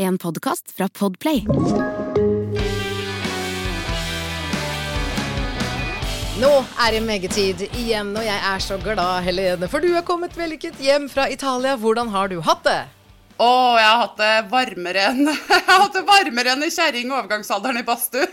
En 0.00 0.18
podkast 0.18 0.70
fra 0.76 0.86
Podplay. 0.88 1.42
Nå 6.40 6.52
er 6.80 6.94
det 6.94 7.02
meggetid 7.04 7.66
igjen, 7.68 8.14
og 8.16 8.24
jeg 8.24 8.38
er 8.48 8.62
så 8.64 8.78
glad, 8.80 9.02
Helene, 9.26 9.68
for 9.68 9.84
du 9.84 9.90
er 9.92 10.06
kommet 10.08 10.38
vellykket 10.40 10.80
hjem 10.80 11.04
fra 11.12 11.26
Italia. 11.28 11.74
Hvordan 11.76 12.08
har 12.14 12.32
du 12.32 12.38
hatt 12.46 12.64
det? 12.64 12.78
Å, 13.36 13.50
jeg 13.76 13.90
har 13.90 14.00
hatt 14.06 14.16
det 14.22 14.30
varmere 14.54 15.04
enn 15.10 15.20
Jeg 15.58 15.66
har 15.68 15.84
hatt 15.84 16.00
det 16.00 16.04
varmere 16.08 16.54
enn 16.54 16.64
ei 16.64 16.72
kjerring 16.72 17.12
i 17.12 17.14
overgangsalderen 17.18 17.82
i 17.82 17.84
badstue. 17.84 18.24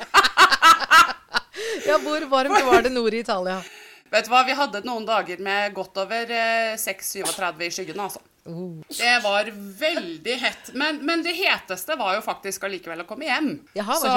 Ja, 1.83 1.99
hvor 1.99 2.23
varmt 2.31 2.63
var 2.63 2.87
det 2.87 2.95
nord 2.95 3.11
i 3.11 3.25
Italia? 3.27 3.59
Vet 4.07 4.23
du 4.23 4.31
hva, 4.31 4.45
vi 4.47 4.55
hadde 4.55 4.85
noen 4.87 5.03
dager 5.03 5.43
med 5.43 5.75
godt 5.75 5.99
over 5.99 6.31
eh, 6.31 6.79
6-37 6.79 7.67
i 7.67 7.71
skyggen, 7.75 7.99
altså. 8.07 8.23
Det 8.47 9.15
var 9.23 9.49
veldig 9.79 10.35
hett. 10.39 10.71
Men, 10.73 11.01
men 11.05 11.23
det 11.25 11.35
heteste 11.37 11.97
var 11.99 12.15
jo 12.15 12.23
faktisk 12.25 12.63
allikevel 12.67 13.03
å 13.03 13.07
komme 13.09 13.27
hjem. 13.27 13.51
Jaha, 13.77 13.97
så 13.99 14.13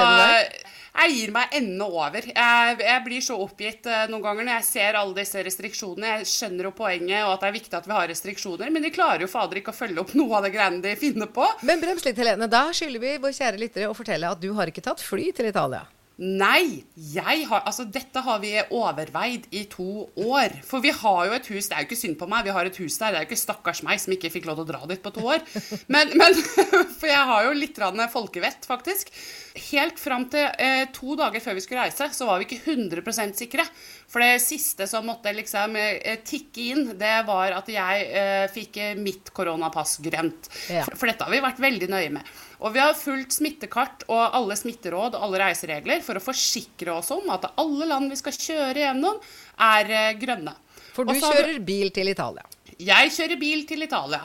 jeg 0.91 1.15
gir 1.15 1.33
meg 1.35 1.55
ennå 1.55 1.87
over. 1.91 2.27
Jeg, 2.31 2.79
jeg 2.83 3.03
blir 3.07 3.25
så 3.25 3.37
oppgitt 3.43 3.87
eh, 3.91 4.07
noen 4.11 4.25
ganger 4.25 4.47
når 4.47 4.59
jeg 4.59 4.69
ser 4.71 4.99
alle 5.01 5.17
disse 5.21 5.45
restriksjonene. 5.47 6.17
Jeg 6.19 6.31
skjønner 6.33 6.71
jo 6.71 6.75
poenget 6.77 7.25
og 7.27 7.35
at 7.35 7.45
det 7.45 7.51
er 7.51 7.57
viktig 7.59 7.79
at 7.79 7.87
vi 7.91 7.97
har 7.97 8.11
restriksjoner, 8.11 8.75
men 8.75 8.87
de 8.87 8.95
klarer 8.95 9.27
jo 9.27 9.31
fader 9.31 9.63
ikke 9.63 9.75
å 9.75 9.81
følge 9.81 10.03
opp 10.05 10.15
noe 10.21 10.41
av 10.41 10.49
det 10.49 10.55
greiene 10.57 10.83
de 10.85 10.97
finner 11.01 11.31
på. 11.31 11.47
Men 11.67 11.83
brems 11.83 12.07
litt, 12.07 12.19
Helene. 12.19 12.51
Da 12.51 12.67
skylder 12.77 13.07
vi 13.07 13.17
vår 13.23 13.39
kjære 13.39 13.63
lyttere 13.63 13.91
å 13.91 13.97
fortelle 13.97 14.31
at 14.31 14.43
du 14.43 14.51
har 14.59 14.71
ikke 14.71 14.85
tatt 14.85 15.03
fly 15.05 15.31
til 15.37 15.51
Italia. 15.51 15.87
Nei, 16.21 16.83
jeg 17.15 17.47
har, 17.49 17.63
altså 17.65 17.87
dette 17.89 18.21
har 18.21 18.43
vi 18.43 18.51
overveid 18.77 19.47
i 19.57 19.63
to 19.73 20.05
år. 20.21 20.53
For 20.69 20.85
vi 20.85 20.93
har 20.93 21.31
jo 21.31 21.37
et 21.39 21.47
hus, 21.49 21.71
det 21.71 21.77
er 21.77 21.81
jo 21.81 21.89
ikke 21.89 21.97
synd 21.97 22.19
på 22.21 22.29
meg, 22.29 22.45
vi 22.45 22.53
har 22.53 22.69
et 22.69 22.77
hus 22.77 22.99
der. 23.01 23.15
Det 23.15 23.21
er 23.21 23.25
jo 23.25 23.31
ikke 23.31 23.41
stakkars 23.41 23.81
meg 23.87 24.03
som 24.03 24.13
ikke 24.13 24.33
fikk 24.35 24.49
lov 24.51 24.59
til 24.59 24.67
å 24.67 24.69
dra 24.69 24.83
dit 24.91 25.01
på 25.01 25.15
to 25.17 25.25
år. 25.25 25.41
Men, 25.89 26.13
men 26.21 26.37
For 27.01 27.09
jeg 27.09 27.25
har 27.33 27.49
jo 27.49 27.57
litt 27.57 27.81
folkevett, 28.13 28.69
faktisk. 28.69 29.09
Helt 29.55 29.99
fram 29.99 30.29
til 30.31 30.45
eh, 30.63 30.85
to 30.95 31.17
dager 31.19 31.43
før 31.43 31.57
vi 31.59 31.63
skulle 31.65 31.83
reise, 31.83 32.07
så 32.15 32.27
var 32.29 32.39
vi 32.39 32.47
ikke 32.47 32.75
100% 32.77 33.35
sikre. 33.41 33.65
For 34.11 34.23
det 34.23 34.37
siste 34.45 34.87
som 34.87 35.07
måtte 35.11 35.33
liksom 35.35 35.75
eh, 35.81 36.21
tikke 36.27 36.67
inn, 36.71 36.85
det 37.01 37.17
var 37.27 37.57
at 37.57 37.67
jeg 37.73 38.07
eh, 38.15 38.45
fikk 38.55 38.79
eh, 38.79 38.95
mitt 38.99 39.33
koronapass 39.35 39.97
grønt. 40.05 40.47
Ja. 40.71 40.85
For, 40.87 41.01
for 41.03 41.11
dette 41.11 41.27
har 41.27 41.35
vi 41.35 41.43
vært 41.43 41.59
veldig 41.63 41.91
nøye 41.91 42.13
med. 42.15 42.31
Og 42.61 42.75
vi 42.77 42.83
har 42.85 42.95
fulgt 42.95 43.35
smittekart 43.39 44.07
og 44.13 44.23
alle 44.37 44.55
smitteråd 44.61 45.17
og 45.19 45.23
alle 45.27 45.43
reiseregler 45.47 46.03
for 46.07 46.21
å 46.21 46.23
forsikre 46.23 46.95
oss 47.01 47.11
om 47.17 47.31
at 47.35 47.49
alle 47.59 47.89
land 47.91 48.13
vi 48.13 48.19
skal 48.21 48.37
kjøre 48.39 48.85
gjennom, 48.87 49.19
er 49.67 49.91
eh, 49.97 50.13
grønne. 50.21 50.55
For 50.95 51.07
du 51.07 51.13
Og 51.15 51.21
så 51.23 51.27
har 51.31 51.37
vi- 51.37 51.43
kjører 51.43 51.65
bil 51.67 51.91
til 51.95 52.09
Italia. 52.15 52.47
Jeg 52.79 53.13
kjører 53.15 53.41
bil 53.41 53.65
til 53.69 53.85
Italia. 53.87 54.21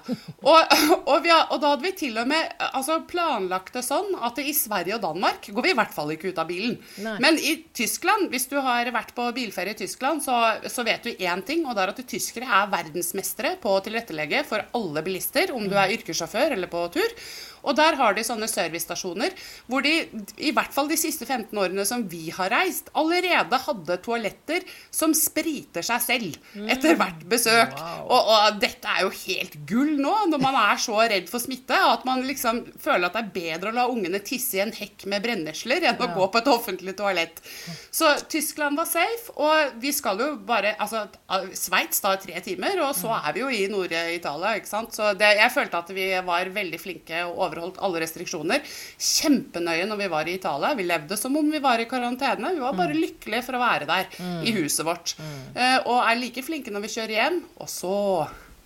Og, 0.45 0.73
og, 1.09 1.15
vi 1.23 1.31
har, 1.31 1.47
og 1.49 1.61
da 1.61 1.71
hadde 1.73 1.85
vi 1.87 1.93
til 1.97 2.19
og 2.21 2.27
med 2.29 2.51
altså, 2.67 2.99
planlagt 3.09 3.73
det 3.73 3.81
sånn 3.85 4.11
at 4.25 4.37
i 4.43 4.53
Sverige 4.55 4.97
og 4.97 5.03
Danmark 5.07 5.49
går 5.49 5.65
vi 5.65 5.73
i 5.73 5.77
hvert 5.79 5.95
fall 5.95 6.13
ikke 6.13 6.29
ut 6.29 6.41
av 6.41 6.49
bilen. 6.49 6.75
Nei. 7.01 7.15
Men 7.23 7.39
i 7.39 7.55
Tyskland, 7.75 8.29
hvis 8.33 8.47
du 8.51 8.57
har 8.61 8.91
vært 8.93 9.15
på 9.17 9.25
bilferie 9.35 9.73
i 9.73 9.79
Tyskland, 9.79 10.23
så, 10.25 10.37
så 10.69 10.85
vet 10.85 11.07
du 11.07 11.25
én 11.25 11.43
ting, 11.47 11.65
og 11.65 11.75
det 11.75 11.85
er 11.85 11.95
at 11.95 12.03
tyskere 12.05 12.51
er 12.61 12.71
verdensmestere 12.71 13.55
på 13.63 13.73
å 13.73 13.81
tilrettelegge 13.85 14.45
for 14.47 14.63
alle 14.77 15.05
bilister, 15.05 15.55
om 15.55 15.65
du 15.69 15.75
er 15.79 15.95
yrkessjåfør 15.97 16.57
eller 16.57 16.71
på 16.71 16.85
tur. 16.95 17.19
Og 17.65 17.75
der 17.77 17.97
har 17.99 18.15
de 18.15 18.23
sånne 18.25 18.47
servicestasjoner 18.51 19.33
hvor 19.69 19.83
de, 19.85 19.93
i 20.37 20.53
hvert 20.55 20.73
fall 20.75 20.89
de 20.91 20.97
siste 20.99 21.25
15 21.27 21.51
årene 21.57 21.85
som 21.87 22.05
vi 22.09 22.29
har 22.35 22.51
reist, 22.53 22.91
allerede 22.97 23.59
hadde 23.65 23.97
toaletter 24.05 24.65
som 24.93 25.13
spriter 25.17 25.85
seg 25.85 26.03
selv 26.03 26.67
etter 26.71 26.97
hvert 26.99 27.25
besøk. 27.29 27.75
Og, 28.05 28.31
og 28.35 28.59
dette 28.61 28.91
er 28.91 29.05
jo 29.05 29.11
helt 29.25 29.57
gull 29.69 29.95
nå, 30.01 30.13
når 30.31 30.43
man 30.43 30.57
er 30.61 30.81
så 30.81 30.97
redd 31.01 31.29
for 31.31 31.43
smitte, 31.43 31.77
at 31.77 32.05
man 32.07 32.23
liksom 32.25 32.63
føler 32.81 33.07
at 33.09 33.17
det 33.17 33.23
er 33.23 33.33
bedre 33.35 33.71
å 33.71 33.75
la 33.79 33.87
ungene 33.91 34.21
tisse 34.25 34.59
i 34.59 34.63
en 34.63 34.73
hekk 34.75 35.07
med 35.11 35.23
brennesler 35.25 35.85
enn 35.89 36.01
å 36.01 36.11
gå 36.15 36.29
på 36.31 36.41
et 36.41 36.51
offentlig 36.51 36.95
toalett. 36.99 37.41
Så 37.93 38.11
Tyskland 38.31 38.77
var 38.79 38.89
safe, 38.89 39.33
og 39.35 39.79
vi 39.81 39.93
skal 39.95 40.21
jo 40.21 40.31
bare 40.45 40.73
Altså, 40.85 41.05
Sveits 41.55 42.01
tar 42.03 42.17
tre 42.21 42.39
timer, 42.43 42.77
og 42.83 42.91
så 42.97 43.13
er 43.15 43.33
vi 43.35 43.41
jo 43.41 43.49
i 43.53 43.63
Nord-Italia, 43.71 44.55
ikke 44.59 44.69
sant. 44.69 44.93
Så 44.95 45.13
det, 45.17 45.31
jeg 45.39 45.53
følte 45.53 45.79
at 45.79 45.91
vi 45.95 46.07
var 46.27 46.51
veldig 46.53 46.79
flinke 46.81 47.23
og 47.29 47.54
overholdt 47.55 47.81
alle 47.83 48.01
restriksjoner. 48.03 48.63
Kjempenøye 48.99 49.87
når 49.89 50.01
vi 50.03 50.09
var 50.11 50.27
i 50.29 50.35
Italia. 50.39 50.73
Vi 50.77 50.87
levde 50.87 51.17
som 51.19 51.35
om 51.39 51.51
vi 51.51 51.61
var 51.63 51.79
i 51.79 51.87
karantene. 51.89 52.53
Vi 52.55 52.63
var 52.63 52.75
bare 52.77 52.95
lykkelige 52.97 53.43
for 53.47 53.57
å 53.57 53.63
være 53.63 53.87
der 53.89 54.09
i 54.45 54.51
huset 54.59 54.85
vårt. 54.87 55.15
Eh, 55.55 55.79
og 55.85 56.01
er 56.03 56.19
like 56.19 56.43
flinke 56.45 56.73
når 56.73 56.85
vi 56.87 56.93
kjører 56.97 57.15
hjem. 57.19 57.39
Og 57.63 57.71
så 57.71 57.95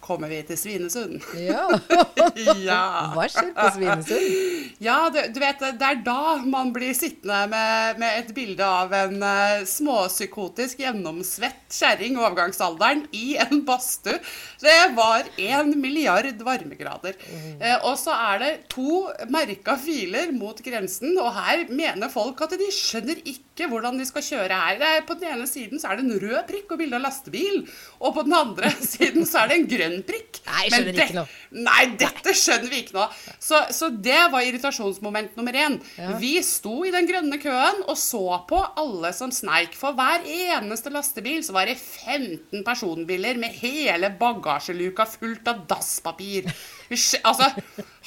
kommer 0.10 0.32
vi 0.32 0.42
til 0.48 0.58
Svinesund. 0.58 1.22
Ja. 1.38 1.68
ja. 2.70 2.82
Hva 3.14 3.28
skjer 3.30 3.52
på 3.54 3.68
Svinesund? 3.76 4.76
Ja, 4.82 4.98
du, 5.14 5.20
du 5.34 5.40
vet, 5.42 5.62
det 5.80 5.86
er 5.86 6.02
da 6.06 6.40
man 6.42 6.74
blir 6.76 6.96
sittende 6.98 7.44
med, 7.52 8.00
med 8.02 8.24
et 8.24 8.34
bilde 8.36 8.66
av 8.66 8.94
en 8.96 9.22
uh, 9.22 9.66
småpsykotisk, 9.70 10.82
gjennomsvett 10.84 11.70
kjerring 11.74 12.18
i 12.18 12.22
overgangsalderen 12.24 13.06
i 13.16 13.36
en 13.44 13.64
badstue. 13.68 14.18
Det 14.60 14.78
var 14.98 15.28
én 15.38 15.76
milliard 15.80 16.42
varmegrader. 16.44 17.16
Eh, 17.60 17.78
og 17.86 17.96
så 18.00 18.16
er 18.16 18.42
det 18.42 18.52
to 18.72 19.06
merka 19.32 19.76
filer 19.80 20.34
mot 20.36 20.58
grensen, 20.64 21.16
og 21.22 21.32
her 21.38 21.66
mener 21.72 22.12
folk 22.12 22.42
at 22.46 22.58
de 22.60 22.70
skjønner 22.74 23.22
ikke 23.28 23.70
hvordan 23.72 24.00
de 24.00 24.08
skal 24.08 24.26
kjøre 24.26 24.60
her. 24.64 24.84
Er, 24.90 25.06
på 25.08 25.18
den 25.20 25.34
ene 25.34 25.48
siden 25.50 25.82
så 25.82 25.92
er 25.92 26.00
det 26.00 26.08
en 26.08 26.20
rød 26.24 26.42
prikk 26.50 26.74
og 26.74 26.82
bilde 26.82 27.00
av 27.00 27.06
lastebil, 27.06 27.64
og 28.00 28.16
på 28.18 28.26
den 28.28 28.36
andre 28.38 28.74
siden 28.94 29.28
så 29.28 29.44
er 29.44 29.52
det 29.52 29.60
en 29.60 29.70
grønn 29.76 29.99
prikk. 30.08 30.40
Nei, 30.46 30.64
jeg 30.66 30.72
skjønner 30.74 30.96
det- 30.96 31.06
ikke 31.10 31.18
noe. 31.20 31.28
Nei, 31.52 31.86
dette 31.98 32.34
skjønner 32.38 32.70
vi 32.70 32.82
ikke 32.84 32.94
noe. 32.94 33.08
Så, 33.40 33.60
så 33.74 33.90
det 34.02 34.20
var 34.32 34.42
irritasjonsmoment 34.46 35.36
nummer 35.38 35.54
én. 35.54 35.80
Ja. 35.98 36.14
Vi 36.22 36.34
sto 36.46 36.84
i 36.86 36.92
den 36.94 37.08
grønne 37.10 37.40
køen 37.42 37.84
og 37.88 37.98
så 37.98 38.24
på 38.50 38.60
alle 38.78 39.12
som 39.14 39.32
sneik. 39.34 39.74
For 39.80 39.94
hver 39.98 40.26
eneste 40.26 40.90
lastebil 40.94 41.42
så 41.46 41.54
var 41.56 41.66
det 41.72 41.78
15 41.78 42.64
personbiler 42.68 43.38
med 43.42 43.52
hele 43.62 44.10
bagasjeluka 44.20 45.06
fullt 45.10 45.48
av 45.48 45.66
dasspapir. 45.70 46.50
Altså, 46.90 47.46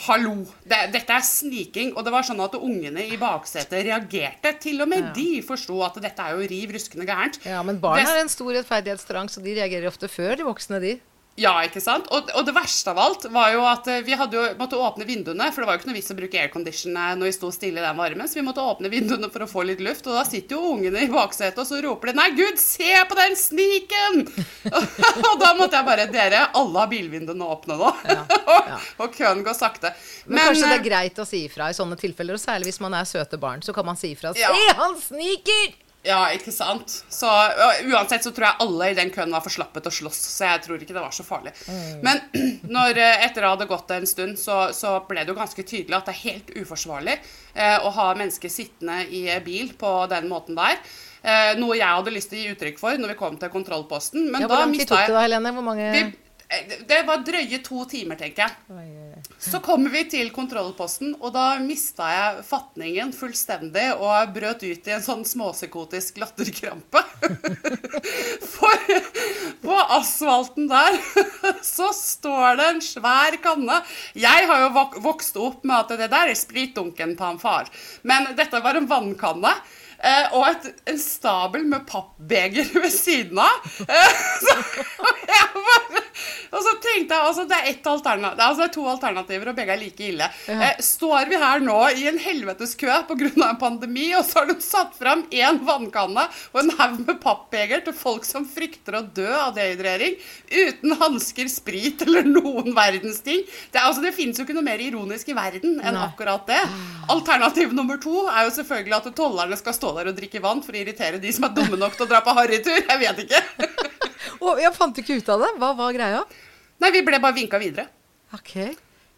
hallo. 0.08 0.32
Det, 0.66 0.78
dette 0.94 1.14
er 1.14 1.22
sniking. 1.22 1.92
Og 1.94 2.02
det 2.06 2.10
var 2.14 2.24
sånn 2.26 2.40
at 2.42 2.56
ungene 2.58 3.04
i 3.06 3.18
baksetet 3.20 3.84
reagerte. 3.86 4.54
Til 4.62 4.82
og 4.82 4.88
med 4.90 5.12
de 5.14 5.40
forsto 5.46 5.76
at 5.86 6.00
dette 6.02 6.18
er 6.24 6.34
jo 6.34 6.48
riv 6.50 6.74
ruskende 6.74 7.06
gærent. 7.06 7.38
Ja, 7.46 7.62
men 7.66 7.78
barn 7.82 8.02
er 8.02 8.22
en 8.24 8.32
stor 8.32 8.50
rettferdighetstrang, 8.56 9.30
så 9.30 9.42
de 9.44 9.54
reagerer 9.60 9.86
ofte 9.90 10.10
før 10.10 10.34
de 10.40 10.46
voksne, 10.48 10.80
de. 10.82 10.96
Ja, 11.40 11.54
ikke 11.64 11.80
sant? 11.80 12.10
Og, 12.12 12.28
og 12.36 12.44
det 12.44 12.52
verste 12.52 12.92
av 12.92 12.98
alt 13.00 13.22
var 13.32 13.54
jo 13.54 13.62
at 13.64 13.86
eh, 13.88 14.02
vi 14.04 14.12
jo 14.12 14.42
måtte 14.58 14.76
åpne 14.76 15.06
vinduene, 15.08 15.46
for 15.48 15.62
det 15.62 15.68
var 15.68 15.76
jo 15.76 15.80
ikke 15.80 15.88
noe 15.88 15.96
vits 15.96 16.12
å 16.12 16.16
bruke 16.18 16.40
aircondition 16.42 16.98
eh, 17.00 17.14
når 17.16 17.30
vi 17.30 17.34
sto 17.38 17.48
stille 17.54 17.80
i 17.80 17.84
den 17.86 17.96
varmen, 17.96 18.28
så 18.28 18.36
vi 18.36 18.44
måtte 18.44 18.60
åpne 18.60 18.90
vinduene 18.92 19.30
for 19.32 19.46
å 19.46 19.48
få 19.48 19.64
litt 19.64 19.80
luft, 19.80 20.04
og 20.10 20.18
da 20.18 20.26
sitter 20.28 20.58
jo 20.58 20.74
ungene 20.74 21.06
i 21.06 21.08
baksetet, 21.12 21.62
og 21.62 21.68
så 21.68 21.80
roper 21.80 22.12
de 22.12 22.18
'Nei, 22.18 22.28
gud, 22.36 22.60
se 22.60 22.92
på 23.08 23.16
den 23.16 23.36
sniken!' 23.40 24.26
og 25.30 25.40
da 25.40 25.54
måtte 25.56 25.78
jeg 25.78 25.88
bare 25.88 26.08
Dere, 26.12 26.42
alle 26.58 26.82
har 26.82 26.90
bilvinduene 26.90 27.48
åpne 27.54 27.78
nå. 27.80 27.94
ja. 28.12 28.26
og 29.00 29.16
køen 29.16 29.40
går 29.46 29.56
sakte. 29.56 29.94
Men, 30.26 30.50
kanskje 30.50 30.66
det 30.66 30.74
eh, 30.74 30.80
er 30.82 30.84
greit 30.84 31.22
å 31.22 31.26
si 31.28 31.46
ifra 31.46 31.70
i 31.72 31.78
sånne 31.78 31.96
tilfeller, 31.96 32.36
og 32.36 32.44
særlig 32.44 32.68
hvis 32.68 32.82
man 32.84 32.98
er 32.98 33.08
søte 33.08 33.40
barn, 33.40 33.64
så 33.64 33.72
kan 33.72 33.88
man 33.88 33.96
si 33.96 34.12
ifra. 34.12 34.34
Ja. 34.36 34.52
Se, 34.52 34.76
han 34.82 35.00
sniker! 35.00 35.72
Ja, 36.02 36.24
ikke 36.34 36.50
sant? 36.50 36.90
Så 37.14 37.28
Uansett 37.86 38.24
så 38.26 38.32
tror 38.34 38.48
jeg 38.48 38.58
alle 38.64 38.88
i 38.90 38.96
den 38.98 39.12
køen 39.14 39.30
var 39.30 39.44
forslappet 39.44 39.86
og 39.86 39.94
slåss, 39.94 40.18
så 40.32 40.48
jeg 40.50 40.64
tror 40.64 40.82
ikke 40.82 40.96
det 40.96 41.04
var 41.04 41.14
så 41.14 41.22
farlig. 41.26 41.52
Men 42.02 42.18
når, 42.76 42.98
eh, 42.98 43.22
etter 43.28 43.46
å 43.46 43.52
ha 43.54 43.68
gått 43.70 43.94
en 43.94 44.08
stund, 44.10 44.40
så, 44.40 44.64
så 44.74 44.96
ble 45.06 45.22
det 45.22 45.30
jo 45.30 45.38
ganske 45.38 45.62
tydelig 45.62 45.98
at 46.00 46.10
det 46.10 46.16
er 46.16 46.24
helt 46.24 46.50
uforsvarlig 46.58 47.14
eh, 47.54 47.78
å 47.78 47.94
ha 47.94 48.08
mennesker 48.18 48.50
sittende 48.50 49.04
i 49.14 49.24
bil 49.46 49.70
på 49.78 49.94
den 50.10 50.26
måten 50.32 50.58
der. 50.58 50.80
Eh, 51.22 51.52
noe 51.60 51.78
jeg 51.78 51.86
hadde 51.86 52.16
lyst 52.16 52.32
til 52.32 52.40
å 52.40 52.42
gi 52.42 52.54
uttrykk 52.56 52.80
for 52.82 52.98
når 52.98 53.14
vi 53.14 53.20
kom 53.20 53.38
til 53.38 53.52
kontrollposten. 53.52 54.26
Men 54.32 54.42
Ja, 54.42 54.50
da 54.50 54.64
mista 54.66 54.96
tok 54.96 55.12
det 55.14 55.22
Helene? 55.22 55.54
Hvor 55.54 55.66
mange 55.70 55.90
vi, 55.94 56.02
eh, 56.50 56.78
Det 56.88 57.04
var 57.06 57.22
drøye 57.22 57.62
to 57.62 57.84
timer, 57.86 58.18
tenker 58.18 58.48
jeg. 58.48 58.58
Oi, 58.74 58.88
oi. 59.06 59.11
Så 59.42 59.58
kommer 59.58 59.90
vi 59.90 60.04
til 60.06 60.28
kontrollposten, 60.30 61.16
og 61.18 61.32
da 61.34 61.56
mista 61.58 62.06
jeg 62.12 62.44
fatningen 62.46 63.10
fullstendig 63.16 63.88
og 63.96 64.30
brøt 64.36 64.62
ut 64.62 64.86
i 64.86 64.94
en 64.94 65.02
sånn 65.02 65.24
småpsykotisk 65.26 66.20
latterkrampe. 66.22 67.02
For 68.54 68.86
på 69.62 69.80
asfalten 69.98 70.70
der 70.70 70.98
så 71.74 71.90
står 71.96 72.60
det 72.60 72.70
en 72.70 72.82
svær 72.86 73.38
kanne. 73.42 73.82
Jeg 74.14 74.46
har 74.46 74.66
jo 74.66 74.72
vok 74.78 74.98
vokst 75.02 75.38
opp 75.42 75.66
med 75.66 75.80
at 75.80 75.98
det 76.04 76.12
der 76.14 76.30
er 76.30 76.38
spritdunken 76.38 77.16
på 77.18 77.32
han 77.32 77.42
far, 77.42 77.70
men 78.06 78.30
dette 78.38 78.62
var 78.62 78.78
en 78.78 78.90
vannkanne. 78.90 79.56
Eh, 80.02 80.32
og 80.34 80.48
et, 80.48 80.64
en 80.90 80.98
stabel 80.98 81.62
med 81.70 81.84
pappbeger 81.86 82.72
ved 82.74 82.90
siden 82.90 83.38
av. 83.38 83.68
Eh, 83.86 84.22
så 84.42 84.56
jeg 85.28 85.50
bare 85.54 85.81
Og 86.52 86.60
så 86.60 86.72
tenkte 86.84 87.16
jeg, 87.16 87.26
altså 87.28 87.44
Det 87.48 87.56
er 87.56 87.68
altså 87.82 88.60
det 88.62 88.66
er 88.66 88.74
to 88.74 88.84
alternativer, 88.88 89.50
og 89.50 89.56
begge 89.56 89.74
er 89.74 89.80
like 89.80 90.04
ille. 90.04 90.28
Eh, 90.52 90.80
står 90.84 91.30
vi 91.30 91.38
her 91.40 91.62
nå 91.64 91.78
i 91.96 92.06
en 92.10 92.20
helvetes 92.20 92.74
kø 92.78 92.90
pga. 93.08 93.30
en 93.32 93.58
pandemi, 93.60 94.10
og 94.18 94.24
så 94.28 94.42
har 94.42 94.50
de 94.50 94.58
satt 94.62 94.94
fram 94.98 95.24
én 95.32 95.60
vannkanne 95.64 96.26
og 96.52 96.60
en 96.60 96.74
haug 96.78 96.98
med 97.06 97.20
pappbeger 97.22 97.84
til 97.86 97.96
folk 97.96 98.26
som 98.28 98.44
frykter 98.48 98.98
å 98.98 99.02
dø 99.02 99.28
av 99.32 99.54
dehydrering, 99.56 100.18
uten 100.52 100.96
hansker, 101.00 101.48
sprit 101.52 102.04
eller 102.06 102.28
noen 102.28 102.72
verdens 102.76 103.22
ting. 103.24 103.42
Det, 103.72 103.80
altså, 103.80 104.04
det 104.04 104.14
finnes 104.16 104.38
jo 104.38 104.46
ikke 104.46 104.56
noe 104.56 104.66
mer 104.66 104.82
ironisk 104.82 105.32
i 105.32 105.36
verden 105.38 105.78
enn 105.80 105.96
Nei. 105.96 106.06
akkurat 106.06 106.46
det. 106.48 106.60
Alternativ 107.12 107.72
nummer 107.76 108.00
to 108.02 108.26
er 108.28 108.46
jo 108.46 108.54
selvfølgelig 108.58 108.98
at 108.98 109.10
tollerne 109.16 109.58
skal 109.60 109.76
stå 109.76 109.94
der 109.98 110.12
og 110.12 110.18
drikke 110.18 110.42
vann 110.44 110.62
for 110.64 110.76
å 110.76 110.82
irritere 110.82 111.22
de 111.22 111.32
som 111.34 111.48
er 111.48 111.56
dumme 111.56 111.80
nok 111.80 111.96
til 111.96 112.06
å 112.06 112.12
dra 112.12 112.22
på 112.24 112.36
harrytur. 112.36 112.82
Jeg 112.82 113.02
vet 113.02 113.24
ikke. 113.26 113.42
Og 114.42 114.60
jeg 114.62 114.74
fant 114.76 114.98
ikke 114.98 115.20
ut 115.20 115.32
av 115.34 115.44
det. 115.44 115.52
Hva 115.62 115.72
var 115.78 115.94
greia? 115.96 116.24
Nei, 116.82 116.90
vi 116.94 117.04
ble 117.06 117.20
bare 117.22 117.36
vinka 117.36 117.60
videre. 117.62 117.86
Ok. 118.34 118.56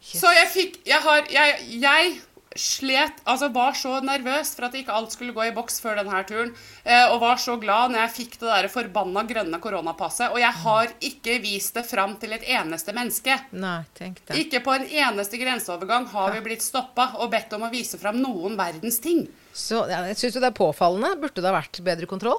Så 0.05 0.29
jeg 0.35 0.49
fikk 0.53 0.75
Jeg 0.85 1.01
har 1.01 1.29
Jeg, 1.33 1.53
jeg 1.81 2.17
slet 2.61 3.23
Altså 3.31 3.49
var 3.55 3.75
så 3.79 3.97
nervøs 4.05 4.53
for 4.55 4.69
at 4.69 4.77
ikke 4.79 4.95
alt 4.95 5.15
skulle 5.15 5.35
gå 5.35 5.47
i 5.49 5.53
boks 5.55 5.81
før 5.83 5.99
denne 5.99 6.21
turen. 6.29 6.53
Eh, 6.85 7.07
og 7.11 7.21
var 7.25 7.41
så 7.43 7.57
glad 7.61 7.91
når 7.93 8.05
jeg 8.05 8.15
fikk 8.19 8.37
det 8.43 8.51
der 8.51 8.69
forbanna 8.71 9.25
grønne 9.27 9.59
koronapasset. 9.63 10.31
Og 10.31 10.39
jeg 10.43 10.53
har 10.63 10.93
ikke 11.11 11.39
vist 11.43 11.75
det 11.79 11.87
fram 11.89 12.15
til 12.23 12.37
et 12.37 12.47
eneste 12.57 12.95
menneske. 12.95 13.39
Nei, 13.59 13.81
tenk 13.99 14.23
det. 14.29 14.39
Ikke 14.45 14.63
på 14.65 14.77
en 14.77 14.87
eneste 14.87 15.41
grenseovergang 15.41 16.07
har 16.15 16.35
vi 16.37 16.45
blitt 16.47 16.63
stoppa 16.63 17.11
og 17.19 17.33
bedt 17.35 17.57
om 17.59 17.67
å 17.67 17.73
vise 17.75 17.99
fram 17.99 18.21
noen 18.23 18.59
verdens 18.61 19.01
ting. 19.03 19.27
Så 19.55 19.85
ja, 19.91 20.05
jeg 20.11 20.19
syns 20.21 20.39
jo 20.39 20.45
det 20.45 20.53
er 20.53 20.59
påfallende. 20.59 21.15
Burde 21.23 21.43
det 21.43 21.51
ha 21.51 21.59
vært 21.59 21.83
bedre 21.87 22.11
kontroll? 22.11 22.39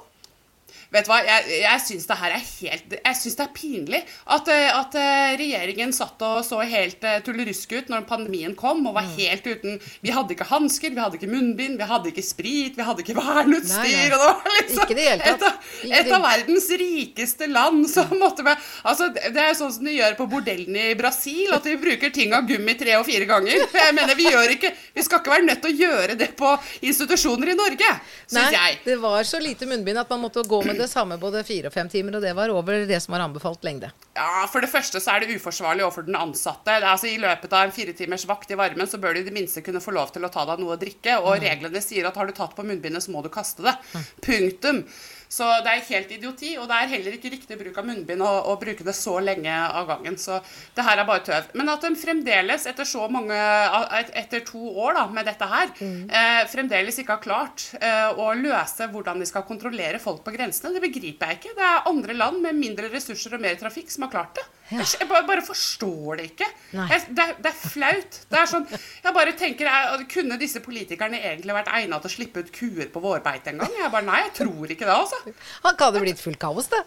Vet 0.92 1.06
du 1.06 1.10
hva, 1.10 1.18
jeg, 1.26 1.60
jeg 1.62 1.82
syns 1.82 2.06
det 2.06 2.16
her 2.20 2.34
er 2.36 2.42
helt 2.42 2.92
Jeg 2.96 3.16
syns 3.18 3.36
det 3.38 3.44
er 3.46 3.52
pinlig 3.56 4.00
at, 4.34 4.48
eh, 4.52 4.68
at 4.74 4.94
eh, 4.98 5.32
regjeringen 5.40 5.92
satt 5.94 6.20
og 6.26 6.42
så 6.46 6.60
helt 6.66 7.02
uh, 7.06 7.16
tullerusk 7.26 7.72
ut 7.76 7.90
når 7.92 8.06
pandemien 8.08 8.54
kom 8.58 8.84
og 8.86 8.94
Mm. 8.96 8.98
var 8.98 9.08
helt 9.18 9.46
uten 9.46 9.80
Vi 10.02 10.12
hadde 10.14 10.32
ikke 10.32 10.46
hansker, 10.48 10.90
vi 10.94 11.00
hadde 11.02 11.18
ikke 11.18 11.28
munnbind, 11.30 11.76
vi 11.80 11.86
hadde 11.90 12.08
ikke 12.12 12.22
sprit, 12.24 12.76
vi 12.78 12.84
hadde 12.86 13.02
ikke 13.02 13.16
verneutstyr. 13.18 14.14
Og 14.14 14.20
det 14.22 14.28
var 14.30 14.54
liksom 14.56 14.92
det. 14.96 15.06
Et, 15.16 15.42
av, 15.42 15.58
et 15.98 16.12
av 16.16 16.22
verdens 16.24 16.68
rikeste 16.80 17.48
land 17.50 17.84
som 17.90 18.12
måtte 18.20 18.44
være 18.46 18.62
Altså, 18.86 19.10
Det 19.12 19.42
er 19.42 19.52
sånn 19.58 19.72
som 19.74 19.84
de 19.86 19.96
gjør 19.98 20.16
på 20.18 20.28
bordellene 20.32 20.90
i 20.92 20.96
Brasil, 20.98 21.52
at 21.56 21.66
de 21.66 21.76
bruker 21.80 22.12
ting 22.14 22.32
av 22.36 22.46
gummi 22.48 22.76
tre 22.78 22.96
og 23.00 23.04
fire 23.08 23.26
ganger. 23.28 23.66
Jeg 23.86 23.96
mener, 23.96 24.14
Vi 24.16 24.30
gjør 24.30 24.54
ikke 24.56 24.72
Vi 24.96 25.04
skal 25.06 25.20
ikke 25.20 25.34
være 25.34 25.46
nødt 25.50 25.62
til 25.64 25.74
å 25.74 25.80
gjøre 25.84 26.18
det 26.22 26.30
på 26.38 26.54
institusjoner 26.86 27.52
i 27.52 27.58
Norge, 27.58 27.90
syns 28.26 28.54
jeg. 28.54 28.78
det 28.84 28.96
var 29.02 29.22
så 29.26 29.38
lite 29.42 29.66
munnbind 29.68 29.98
at 30.00 30.10
man 30.14 30.22
måtte 30.24 30.42
gå 30.46 30.55
med 30.64 30.78
det 30.80 30.88
samme 30.88 31.18
både 31.20 31.42
fire 31.46 31.70
og 31.70 31.74
fem 31.74 31.88
timer, 31.92 32.16
og 32.16 32.24
det 32.24 32.32
var 32.38 32.52
over 32.54 32.86
det 32.88 33.00
som 33.02 33.16
var 33.16 33.24
anbefalt 33.26 33.64
lengde. 33.66 33.90
Ja, 34.16 34.46
For 34.50 34.64
det 34.64 34.70
første 34.72 35.02
så 35.02 35.16
er 35.16 35.24
det 35.24 35.36
uforsvarlig 35.36 35.84
overfor 35.84 36.06
den 36.06 36.16
ansatte. 36.18 36.78
Altså 36.80 37.10
I 37.10 37.18
løpet 37.22 37.52
av 37.52 37.66
en 37.66 37.74
fire 37.74 37.92
timers 37.96 38.26
vakt 38.28 38.50
i 38.54 38.58
varmen 38.58 38.88
så 38.88 39.00
bør 39.02 39.16
du 39.16 39.20
i 39.20 39.26
det 39.26 39.34
minste 39.34 39.64
kunne 39.66 39.82
få 39.84 39.94
lov 39.96 40.14
til 40.14 40.24
å 40.24 40.32
ta 40.32 40.46
deg 40.48 40.62
noe 40.62 40.76
å 40.76 40.80
drikke. 40.80 41.18
Og 41.22 41.42
reglene 41.42 41.82
sier 41.84 42.08
at 42.08 42.16
har 42.16 42.30
du 42.30 42.36
tatt 42.36 42.56
på 42.56 42.64
munnbindet, 42.66 43.04
så 43.04 43.12
må 43.14 43.24
du 43.24 43.30
kaste 43.32 43.66
det. 43.66 43.76
Punktum. 44.24 44.84
Så 45.28 45.46
det 45.64 45.72
er 45.72 45.80
helt 45.88 46.10
idioti, 46.14 46.52
og 46.58 46.68
det 46.70 46.76
er 46.76 46.90
heller 46.94 47.16
ikke 47.16 47.30
riktig 47.32 47.58
bruk 47.58 47.78
av 47.78 47.86
munnbind 47.88 48.22
å, 48.22 48.30
å 48.52 48.56
bruke 48.60 48.84
det 48.86 48.94
så 48.94 49.16
lenge 49.20 49.50
av 49.50 49.86
gangen. 49.88 50.16
Så 50.16 50.38
det 50.76 50.84
her 50.86 50.98
er 51.02 51.08
bare 51.08 51.24
tøv. 51.26 51.48
Men 51.58 51.68
at 51.72 51.82
de 51.82 51.90
fremdeles, 51.98 52.66
etter 52.70 52.84
så 52.86 53.08
mange 53.10 53.34
et- 53.34 54.12
Etter 54.16 54.40
to 54.46 54.58
år 54.80 54.94
da, 54.94 55.06
med 55.08 55.26
dette 55.26 55.46
her, 55.50 55.72
eh, 55.82 56.44
fremdeles 56.46 56.98
ikke 57.02 57.16
har 57.16 57.22
klart 57.24 57.66
eh, 57.80 58.12
å 58.14 58.30
løse 58.38 58.86
hvordan 58.92 59.18
de 59.18 59.26
skal 59.26 59.42
kontrollere 59.42 59.98
folk 60.00 60.22
på 60.24 60.32
grensene, 60.36 60.72
det 60.72 60.82
begriper 60.82 61.26
jeg 61.32 61.40
ikke. 61.40 61.54
Det 61.58 61.64
er 61.66 61.88
andre 61.90 62.14
land 62.14 62.40
med 62.42 62.54
mindre 62.54 62.88
ressurser 62.92 63.34
og 63.34 63.40
mer 63.40 63.56
trafikk 63.56 63.90
som 63.90 64.06
har 64.06 64.10
klart 64.14 64.34
det. 64.38 64.44
Jeg, 64.66 64.86
jeg 64.98 65.06
bare, 65.06 65.22
bare 65.28 65.42
forstår 65.46 66.18
det 66.18 66.24
ikke. 66.32 66.48
Jeg, 66.74 67.02
det, 67.14 67.26
det 67.44 67.50
er 67.52 67.58
flaut. 67.70 68.18
Det 68.32 68.40
er 68.40 68.48
sånn, 68.50 68.66
jeg 69.04 69.14
bare 69.14 69.34
tenker, 69.38 69.68
jeg, 69.70 70.06
Kunne 70.10 70.38
disse 70.40 70.62
politikerne 70.64 71.20
egentlig 71.20 71.54
vært 71.54 71.70
egnet 71.76 72.02
til 72.02 72.10
å 72.10 72.14
slippe 72.16 72.42
ut 72.42 72.52
kuer 72.54 72.90
på 72.90 73.02
vårbeite 73.04 73.52
en 73.52 73.62
gang? 73.62 73.78
Jeg 73.78 73.92
bare, 73.94 74.06
Nei, 74.08 74.20
jeg 74.24 74.34
tror 74.42 74.74
ikke 74.74 74.88
det, 74.88 74.96
altså. 74.96 75.36
Han 75.66 75.78
kan 75.78 75.94
det 75.94 76.02
blitt 76.02 76.22
fullt 76.22 76.40
kaos, 76.42 76.70
det. 76.72 76.82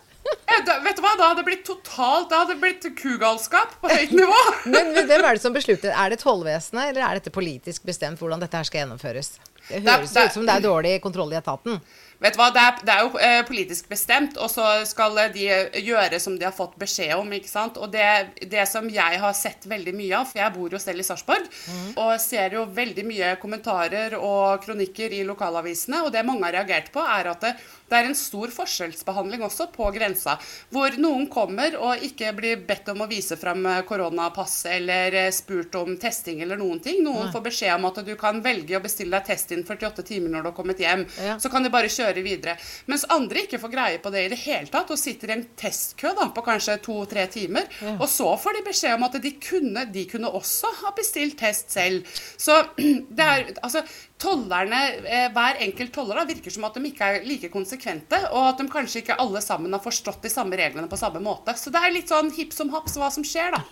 Jeg, 0.50 0.64
da, 0.68 0.76
vet 0.84 0.98
du 0.98 1.02
hva, 1.02 1.14
Da 1.18 1.30
hadde 1.30 1.40
det 1.40 1.46
blitt 1.48 1.62
totalt 1.66 2.28
Det 2.30 2.38
hadde 2.38 2.56
blitt 2.60 2.84
kugalskap 3.00 3.78
på 3.82 3.90
høyt 3.90 4.12
nivå. 4.18 4.42
Men, 4.68 4.92
men 4.98 5.08
hvem 5.08 5.24
er 5.24 5.38
det 5.38 5.44
som 5.46 5.56
beslutter? 5.56 5.94
Er 5.96 6.12
det 6.14 6.20
tollvesenet, 6.22 6.92
eller 6.92 7.06
er 7.06 7.22
dette 7.22 7.34
politisk 7.34 7.88
bestemt 7.88 8.20
hvordan 8.22 8.44
dette 8.44 8.60
her 8.60 8.68
skal 8.68 8.84
gjennomføres? 8.84 9.38
Det 9.70 9.80
Det 9.80 9.86
høres 9.86 10.12
det 10.12 10.20
det, 10.20 10.28
ut 10.28 10.38
som 10.38 10.46
det 10.50 10.56
er 10.58 10.66
dårlig 10.66 10.94
kontroll 11.04 11.34
i 11.34 11.40
etaten. 11.40 11.80
Vet 12.19 12.36
du 12.36 12.39
hva, 12.42 12.50
Det 12.51 12.62
er, 12.62 12.80
det 12.83 12.94
er 12.94 13.06
jo 13.06 13.19
eh, 13.24 13.42
politisk 13.48 13.88
bestemt, 13.92 14.38
og 14.44 14.51
så 14.51 14.66
skal 14.88 15.16
eh, 15.24 15.31
de 15.31 15.45
gjøre 15.86 16.19
som 16.19 16.36
de 16.36 16.48
har 16.48 16.56
fått 16.56 16.75
beskjed 16.80 17.16
om. 17.16 17.31
ikke 17.31 17.51
sant? 17.51 17.80
Og 17.80 17.92
det, 17.94 18.07
det 18.51 18.66
som 18.68 18.89
jeg 18.92 19.21
har 19.24 19.36
sett 19.38 19.68
veldig 19.69 19.95
mye 19.95 20.19
av, 20.19 20.27
for 20.27 20.42
jeg 20.42 20.56
bor 20.57 20.75
jo 20.75 20.81
selv 20.83 21.00
i 21.00 21.07
Sarpsborg, 21.07 21.48
og 21.95 22.13
ser 22.19 22.57
jo 22.60 22.66
veldig 22.75 23.06
mye 23.07 23.33
kommentarer 23.39 24.18
og 24.19 24.60
kronikker 24.66 25.16
i 25.16 25.24
lokalavisene, 25.27 26.04
og 26.04 26.12
det 26.16 26.25
mange 26.27 26.44
har 26.50 26.60
reagert 26.60 26.92
på, 26.92 27.04
er 27.04 27.31
at 27.31 27.48
det, 27.89 27.97
er 27.97 28.09
en 28.09 28.18
stor 28.18 28.51
forskjellsbehandling 28.53 29.44
også 29.45 29.69
på 29.74 29.89
grensa. 29.95 30.38
Hvor 30.74 30.95
noen 31.01 31.27
kommer 31.31 31.75
og 31.80 32.06
ikke 32.06 32.31
blir 32.38 32.63
bedt 32.68 32.91
om 32.94 33.03
å 33.03 33.09
vise 33.09 33.38
fram 33.39 33.65
eh, 33.69 33.81
koronapass 33.88 34.62
eller 34.69 35.15
eh, 35.25 35.31
spurt 35.36 35.75
om 35.80 35.95
testing 36.01 36.44
eller 36.45 36.59
noen 36.59 36.81
ting. 36.83 37.01
Noen 37.06 37.31
får 37.33 37.45
beskjed 37.50 37.75
om 37.75 37.89
at 37.89 38.01
du 38.06 38.13
kan 38.19 38.41
velge 38.45 38.77
å 38.77 38.83
bestille 38.83 39.18
deg 39.18 39.30
test 39.31 39.53
innen 39.56 39.68
48 39.68 40.06
timer 40.07 40.33
når 40.33 40.45
du 40.45 40.51
har 40.51 40.57
kommet 40.57 40.83
hjem. 40.83 41.06
Ja. 41.19 41.38
Så 41.41 41.51
kan 41.51 41.65
de 41.65 41.74
bare 41.74 41.91
kjøre 41.91 42.24
videre. 42.25 42.57
Mens 42.89 43.07
andre 43.09 43.45
ikke 43.45 43.62
får 43.62 43.74
greie 43.74 44.01
på 44.03 44.13
det 44.13 44.25
i 44.25 44.31
det 44.33 44.41
hele 44.44 44.69
tatt, 44.71 44.91
og 44.94 45.00
sitter 45.00 45.33
i 45.33 45.38
en 45.38 45.45
testkø 45.59 46.13
da, 46.18 46.30
på 46.33 46.45
kanskje 46.45 46.80
to-tre 46.86 47.25
timer. 47.31 47.68
Og 47.97 48.07
så 48.12 48.30
får 48.39 48.59
de 48.59 48.65
beskjed 48.69 48.97
om 48.97 49.07
at 49.07 49.18
de 49.24 49.33
kunne, 49.41 49.86
de 49.94 50.06
kunne 50.09 50.31
også 50.39 50.71
ha 50.83 50.94
bestilt 50.97 51.39
test 51.39 51.74
selv. 51.74 52.07
Så 52.38 52.57
det 53.18 53.25
er 53.25 53.51
altså 53.63 53.83
Tollerne, 54.19 54.80
eh, 55.07 55.27
Hver 55.31 55.62
enkelt 55.63 55.94
toller 55.95 56.19
da, 56.19 56.25
virker 56.27 56.51
som 56.51 56.66
at 56.68 56.75
de 56.75 56.83
ikke 56.89 57.07
er 57.07 57.25
like 57.27 57.50
konsekvente, 57.54 58.19
og 58.36 58.50
at 58.50 58.57
de 58.60 58.68
kanskje 58.71 59.01
ikke 59.04 59.16
alle 59.24 59.42
sammen 59.42 59.71
har 59.75 59.80
forstått 59.83 60.21
de 60.25 60.31
samme 60.33 60.57
reglene 60.60 60.89
på 60.92 61.00
samme 61.00 61.21
måte. 61.24 61.56
Så 61.56 61.71
det 61.71 61.80
er 61.80 61.94
litt 61.95 62.12
sånn 62.12 62.31
hipp 62.36 62.51
som 62.56 62.71
haps 62.74 62.98
hva 63.00 63.10
som 63.16 63.24
skjer, 63.24 63.56
da. 63.56 63.63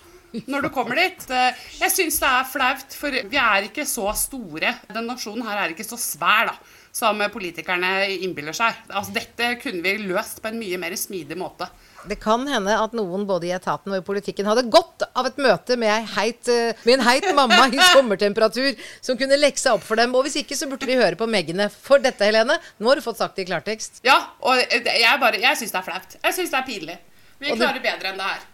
Når 0.47 0.65
du 0.65 0.69
kommer 0.75 0.95
dit. 0.99 1.21
Eh, 1.31 1.51
Jeg 1.79 1.91
syns 1.93 2.19
det 2.19 2.27
er 2.29 2.47
flaut, 2.51 2.95
for 2.99 3.11
vi 3.11 3.39
er 3.39 3.67
ikke 3.69 3.85
så 3.87 4.07
store. 4.15 4.73
Den 4.93 5.07
nasjonen 5.07 5.45
her 5.47 5.65
er 5.65 5.75
ikke 5.75 5.87
så 5.87 5.99
svær, 5.99 6.51
da, 6.51 6.55
som 6.95 7.19
politikerne 7.31 7.91
innbiller 8.21 8.55
seg. 8.55 8.75
Altså, 8.89 9.13
dette 9.15 9.53
kunne 9.63 9.83
vi 9.83 9.97
løst 10.07 10.41
på 10.43 10.51
en 10.51 10.59
mye 10.59 10.79
mer 10.79 10.95
smidig 10.99 11.37
måte. 11.39 11.67
Det 12.07 12.19
kan 12.21 12.45
hende 12.47 12.75
at 12.77 12.93
noen 12.95 13.25
både 13.27 13.47
i 13.49 13.53
etaten 13.55 13.91
og 13.91 13.97
i 13.99 14.05
politikken 14.05 14.45
hadde 14.47 14.67
godt 14.71 15.03
av 15.17 15.25
et 15.27 15.39
møte 15.41 15.75
med, 15.81 16.05
heit, 16.15 16.47
eh, 16.47 16.77
med 16.85 16.99
en 16.99 17.05
heit 17.07 17.25
mamma 17.35 17.65
i 17.73 17.79
sommertemperatur 17.95 18.77
som 19.01 19.17
kunne 19.19 19.39
lekse 19.39 19.73
opp 19.73 19.83
for 19.83 19.99
dem. 19.99 20.13
Og 20.15 20.23
hvis 20.27 20.37
ikke, 20.43 20.55
så 20.55 20.69
burde 20.69 20.87
de 20.87 20.95
høre 20.99 21.17
på 21.19 21.27
Meggene. 21.27 21.69
For 21.73 21.99
dette, 22.03 22.23
Helene, 22.29 22.59
nå 22.79 22.91
har 22.91 23.01
du 23.01 23.05
fått 23.05 23.17
sagt 23.23 23.35
det 23.35 23.47
i 23.47 23.49
klartekst. 23.49 24.03
Ja, 24.07 24.19
og 24.39 24.61
jeg, 24.61 25.17
bare, 25.19 25.41
jeg 25.41 25.57
syns 25.59 25.73
det 25.73 25.81
er 25.81 25.87
flaut. 25.89 26.19
Jeg 26.23 26.37
syns 26.37 26.53
det 26.53 26.61
er 26.61 26.69
pinlig. 26.69 26.99
Vi 27.41 27.49
klarer 27.51 27.57
det- 27.57 27.81
klarer 27.81 27.83
bedre 27.89 28.13
enn 28.13 28.21
det 28.21 28.29
her. 28.31 28.45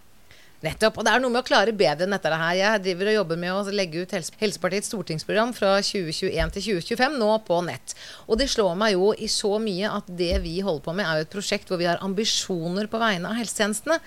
Nettopp. 0.63 0.95
Og 0.95 1.03
det 1.03 1.11
er 1.11 1.19
noe 1.19 1.33
med 1.33 1.41
å 1.41 1.47
klare 1.47 1.73
bedre 1.75 2.05
enn 2.05 2.15
dette 2.15 2.31
her. 2.31 2.55
Jeg 2.55 2.81
driver 2.85 3.09
og 3.11 3.17
jobber 3.17 3.39
med 3.41 3.51
å 3.51 3.73
legge 3.75 4.03
ut 4.03 4.13
Helse 4.15 4.31
Helsepartiets 4.39 4.87
stortingsprogram 4.91 5.51
fra 5.57 5.73
2021 5.83 6.53
til 6.55 6.65
2025 6.79 7.17
nå 7.19 7.31
på 7.43 7.57
nett. 7.67 7.95
Og 8.29 8.39
det 8.39 8.47
slår 8.53 8.77
meg 8.79 8.93
jo 8.95 9.09
i 9.11 9.27
så 9.31 9.57
mye 9.59 9.91
at 9.91 10.07
det 10.07 10.37
vi 10.45 10.55
holder 10.63 10.85
på 10.85 10.95
med, 10.95 11.03
er 11.03 11.19
jo 11.19 11.27
et 11.27 11.33
prosjekt 11.33 11.71
hvor 11.71 11.81
vi 11.81 11.89
har 11.89 11.99
ambisjoner 12.05 12.87
på 12.87 13.01
vegne 13.01 13.27
av 13.27 13.35
helsetjenestene. 13.41 13.99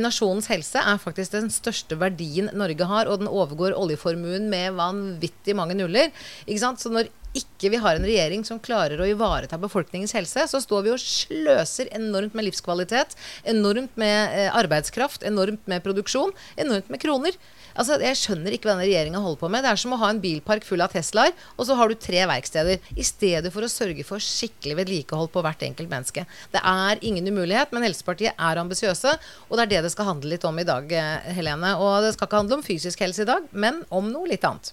Nasjonens 0.00 0.48
helse 0.48 0.80
er 0.80 1.02
faktisk 1.02 1.36
den 1.36 1.52
største 1.52 2.00
verdien 2.00 2.48
Norge 2.56 2.88
har, 2.88 3.12
og 3.12 3.20
den 3.20 3.28
overgår 3.28 3.76
oljeformuen 3.76 4.48
med 4.48 4.78
vanvittig 4.80 5.56
mange 5.58 5.76
nuller. 5.76 6.08
Ikke 6.46 6.62
sant? 6.64 6.80
Så 6.80 6.92
når 6.94 7.12
ikke 7.36 7.70
vi 7.72 7.80
har 7.82 7.98
en 7.98 8.06
regjering 8.06 8.44
som 8.46 8.60
klarer 8.62 9.00
å 9.00 9.08
ivareta 9.08 9.58
befolkningens 9.60 10.14
helse, 10.16 10.46
så 10.48 10.60
står 10.62 10.86
vi 10.86 10.94
og 10.94 11.02
sløser 11.02 11.90
enormt 11.96 12.36
med 12.38 12.48
livskvalitet, 12.48 13.14
enormt 13.48 13.94
med 14.00 14.34
eh, 14.34 14.48
arbeidskraft, 14.56 15.26
enormt 15.28 15.68
med 15.70 15.84
produksjon, 15.84 16.32
enormt 16.56 16.88
med 16.92 17.02
kroner. 17.02 17.36
Altså, 17.78 17.98
Jeg 18.02 18.18
skjønner 18.18 18.54
ikke 18.54 18.66
hva 18.66 18.74
denne 18.74 18.88
regjeringa 18.88 19.20
holder 19.22 19.38
på 19.38 19.50
med. 19.52 19.62
Det 19.62 19.70
er 19.70 19.80
som 19.82 19.94
å 19.94 20.00
ha 20.00 20.08
en 20.10 20.22
bilpark 20.22 20.64
full 20.66 20.82
av 20.82 20.90
Teslaer, 20.94 21.34
og 21.56 21.68
så 21.68 21.76
har 21.78 21.90
du 21.90 21.94
tre 22.00 22.24
verksteder. 22.26 22.82
I 22.98 23.06
stedet 23.06 23.52
for 23.54 23.62
å 23.62 23.70
sørge 23.70 24.06
for 24.08 24.22
skikkelig 24.24 24.80
vedlikehold 24.80 25.30
på 25.34 25.44
hvert 25.44 25.62
enkelt 25.68 25.92
menneske. 25.92 26.24
Det 26.54 26.64
er 26.64 27.04
ingen 27.06 27.28
umulighet, 27.30 27.70
men 27.74 27.86
Helsepartiet 27.86 28.34
er 28.34 28.62
ambisiøse, 28.64 29.14
og 29.46 29.54
det 29.54 29.68
er 29.68 29.74
det 29.76 29.84
det 29.86 29.94
skal 29.94 30.10
handle 30.10 30.34
litt 30.34 30.48
om 30.48 30.58
i 30.58 30.66
dag, 30.66 30.90
eh, 30.90 31.30
Helene. 31.38 31.76
Og 31.78 32.02
det 32.02 32.16
skal 32.16 32.30
ikke 32.30 32.42
handle 32.42 32.58
om 32.58 32.66
fysisk 32.66 33.04
helse 33.04 33.22
i 33.22 33.30
dag, 33.30 33.46
men 33.52 33.84
om 33.94 34.10
noe 34.10 34.26
litt 34.32 34.46
annet. 34.48 34.72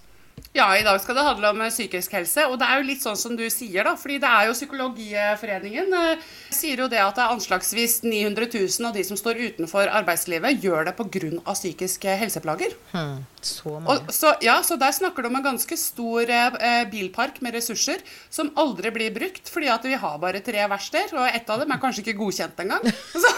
Ja, 0.56 0.70
i 0.76 0.84
dag 0.84 0.96
skal 1.02 1.18
det 1.18 1.24
handle 1.26 1.50
om 1.52 1.60
eh, 1.60 1.72
psykisk 1.72 2.14
helse. 2.16 2.46
Og 2.48 2.56
det 2.60 2.68
er 2.68 2.80
jo 2.80 2.86
litt 2.88 3.02
sånn 3.04 3.18
som 3.20 3.34
du 3.36 3.44
sier, 3.52 3.84
da. 3.84 3.92
fordi 4.00 4.16
det 4.22 4.28
er 4.30 4.46
jo 4.48 4.54
Psykologiforeningen 4.56 5.92
eh, 5.98 6.22
sier 6.54 6.80
jo 6.80 6.88
det 6.88 7.02
at 7.02 7.18
det 7.18 7.24
er 7.26 7.34
anslagsvis 7.34 7.98
900 8.06 8.48
000 8.54 8.88
av 8.88 8.96
de 8.96 9.04
som 9.04 9.20
står 9.20 9.42
utenfor 9.50 9.92
arbeidslivet, 10.00 10.64
gjør 10.64 10.88
det 10.88 10.94
pga. 10.96 11.42
psykiske 11.50 12.16
helseplager. 12.22 12.72
Hmm, 12.94 13.26
så 13.44 13.74
mange. 13.74 13.98
Og, 14.06 14.14
så, 14.16 14.32
ja, 14.44 14.56
så 14.64 14.80
der 14.80 14.96
snakker 14.96 15.24
du 15.24 15.28
om 15.28 15.36
en 15.42 15.44
ganske 15.44 15.76
stor 15.80 16.32
eh, 16.32 16.82
bilpark 16.88 17.42
med 17.44 17.58
ressurser 17.58 18.00
som 18.32 18.52
aldri 18.56 18.94
blir 18.96 19.12
brukt, 19.12 19.52
fordi 19.52 19.68
at 19.72 19.84
vi 19.84 20.00
har 20.00 20.16
bare 20.22 20.40
tre 20.44 20.64
verksteder, 20.72 21.18
og 21.20 21.36
ett 21.36 21.52
av 21.52 21.60
dem 21.60 21.76
er 21.76 21.84
kanskje 21.84 22.06
ikke 22.06 22.18
godkjent 22.22 22.64
engang. 22.64 22.88
Så, 23.22 23.34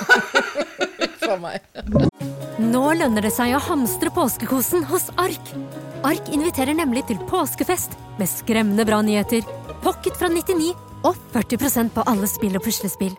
For 1.26 1.38
meg. 1.42 1.66
Nå 2.62 2.86
lønner 2.94 3.26
det 3.26 3.34
seg 3.34 3.58
å 3.58 3.62
hamstre 3.68 4.14
påskekosen 4.14 4.86
hos 4.90 5.10
Ark. 5.18 5.54
Ark 6.06 6.28
inviterer 6.30 6.76
nemlig 6.78 7.02
til 7.08 7.18
påskefest 7.26 7.96
med 8.20 8.30
skremmende 8.30 8.84
bra 8.86 9.00
nyheter, 9.02 9.42
pocket 9.82 10.14
fra 10.18 10.28
99 10.30 10.70
og 11.06 11.16
40% 11.34 11.90
på 11.94 12.04
alle 12.06 12.28
spill 12.30 12.54
og 12.58 12.62
puslespill. 12.62 13.16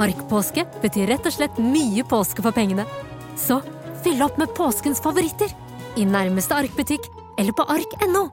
Ark-påske 0.00 0.62
betyr 0.82 1.10
rett 1.10 1.26
og 1.26 1.34
slett 1.34 1.58
mye 1.58 2.04
påske 2.06 2.44
for 2.44 2.54
pengene. 2.54 2.86
Så 3.34 3.58
fyll 4.04 4.22
opp 4.22 4.38
med 4.38 4.54
påskens 4.54 5.02
favoritter 5.02 5.50
i 5.98 6.06
nærmeste 6.06 6.54
Ark-butikk 6.54 7.08
eller 7.38 7.56
på 7.56 7.66
ark.no. 7.66 8.28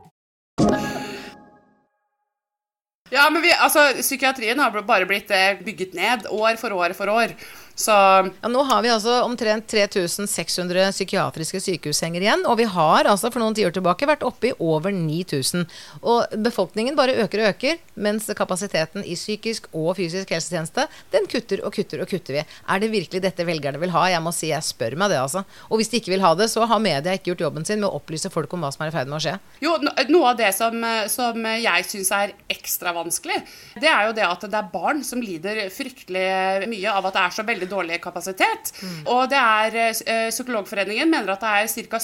Ja, 3.10 3.30
men 3.32 3.42
vi, 3.42 3.50
altså, 3.56 3.88
Psykiatrien 4.01 4.60
har 4.60 4.82
bare 4.84 5.08
blitt 5.08 5.32
eh, 5.32 5.58
bygget 5.63 5.94
ned 5.98 6.27
år 6.30 6.60
for 6.60 6.75
år 6.75 6.94
for 6.94 7.10
år. 7.10 7.34
Så 7.78 7.94
Ja, 7.94 8.50
nå 8.50 8.64
har 8.66 8.82
vi 8.82 8.90
altså 8.90 9.20
omtrent 9.22 9.68
3600 9.70 10.90
psykiatriske 10.96 11.60
sykehussenger 11.62 12.24
igjen. 12.26 12.46
Og 12.50 12.58
vi 12.58 12.66
har 12.74 13.06
altså 13.06 13.30
for 13.30 13.44
noen 13.44 13.54
tiår 13.58 13.76
tilbake 13.76 14.08
vært 14.10 14.26
oppe 14.26 14.50
i 14.50 14.54
over 14.58 14.94
9000. 14.96 15.68
Og 16.02 16.34
befolkningen 16.42 16.98
bare 16.98 17.14
øker 17.22 17.44
og 17.44 17.52
øker, 17.52 17.78
mens 18.02 18.26
kapasiteten 18.38 19.06
i 19.06 19.14
psykisk 19.18 19.70
og 19.78 19.92
fysisk 20.00 20.34
helsetjeneste, 20.34 20.88
den 21.14 21.30
kutter 21.30 21.62
og 21.68 21.76
kutter 21.76 22.02
og 22.02 22.10
kutter 22.10 22.40
vi. 22.40 22.44
Er 22.66 22.82
det 22.82 22.90
virkelig 22.96 23.22
dette 23.22 23.46
velgerne 23.46 23.82
vil 23.82 23.94
ha? 23.94 24.08
Jeg 24.10 24.26
må 24.26 24.34
si 24.34 24.50
jeg 24.50 24.66
spør 24.66 24.98
meg 24.98 25.14
det, 25.14 25.22
altså. 25.22 25.46
Og 25.70 25.78
hvis 25.78 25.94
de 25.94 26.02
ikke 26.02 26.16
vil 26.16 26.26
ha 26.26 26.34
det, 26.40 26.50
så 26.50 26.66
har 26.66 26.82
media 26.82 27.14
ikke 27.14 27.32
gjort 27.34 27.46
jobben 27.46 27.68
sin 27.70 27.84
med 27.84 27.92
å 27.92 28.02
opplyse 28.02 28.34
folk 28.34 28.58
om 28.58 28.66
hva 28.66 28.74
som 28.74 28.88
er 28.88 28.92
i 28.92 28.96
ferd 28.98 29.12
med 29.12 29.20
å 29.20 29.24
skje. 29.28 29.36
Jo, 29.62 29.76
noe 30.10 30.34
av 30.34 30.42
det 30.42 30.50
som, 30.58 30.82
som 31.14 31.46
jeg 31.54 31.88
syns 31.92 32.12
er 32.18 32.34
ekstra 32.58 32.96
vanskelig, 32.98 33.38
det 33.78 33.94
er 33.94 34.10
jo 34.10 34.18
det 34.18 34.26
at 34.26 34.50
det 34.50 34.62
er 34.64 34.74
barn 34.74 35.06
som 35.06 35.22
lider 35.22 35.68
fryktelig 35.74 36.66
mye 36.74 36.98
av 36.98 37.06
at 37.06 37.18
det 37.18 37.26
er 37.28 37.38
så 37.38 37.46
veldig 37.46 37.67
dårlig 37.72 38.00
kapasitet. 38.04 38.72
Og 39.06 39.28
det 39.32 39.40
er 39.40 39.78
eh, 39.84 40.30
Psykologforeningen 40.32 41.10
mener 41.10 41.34
at 41.34 41.44
det 41.44 41.54
er 41.54 41.88
ca. 41.92 42.02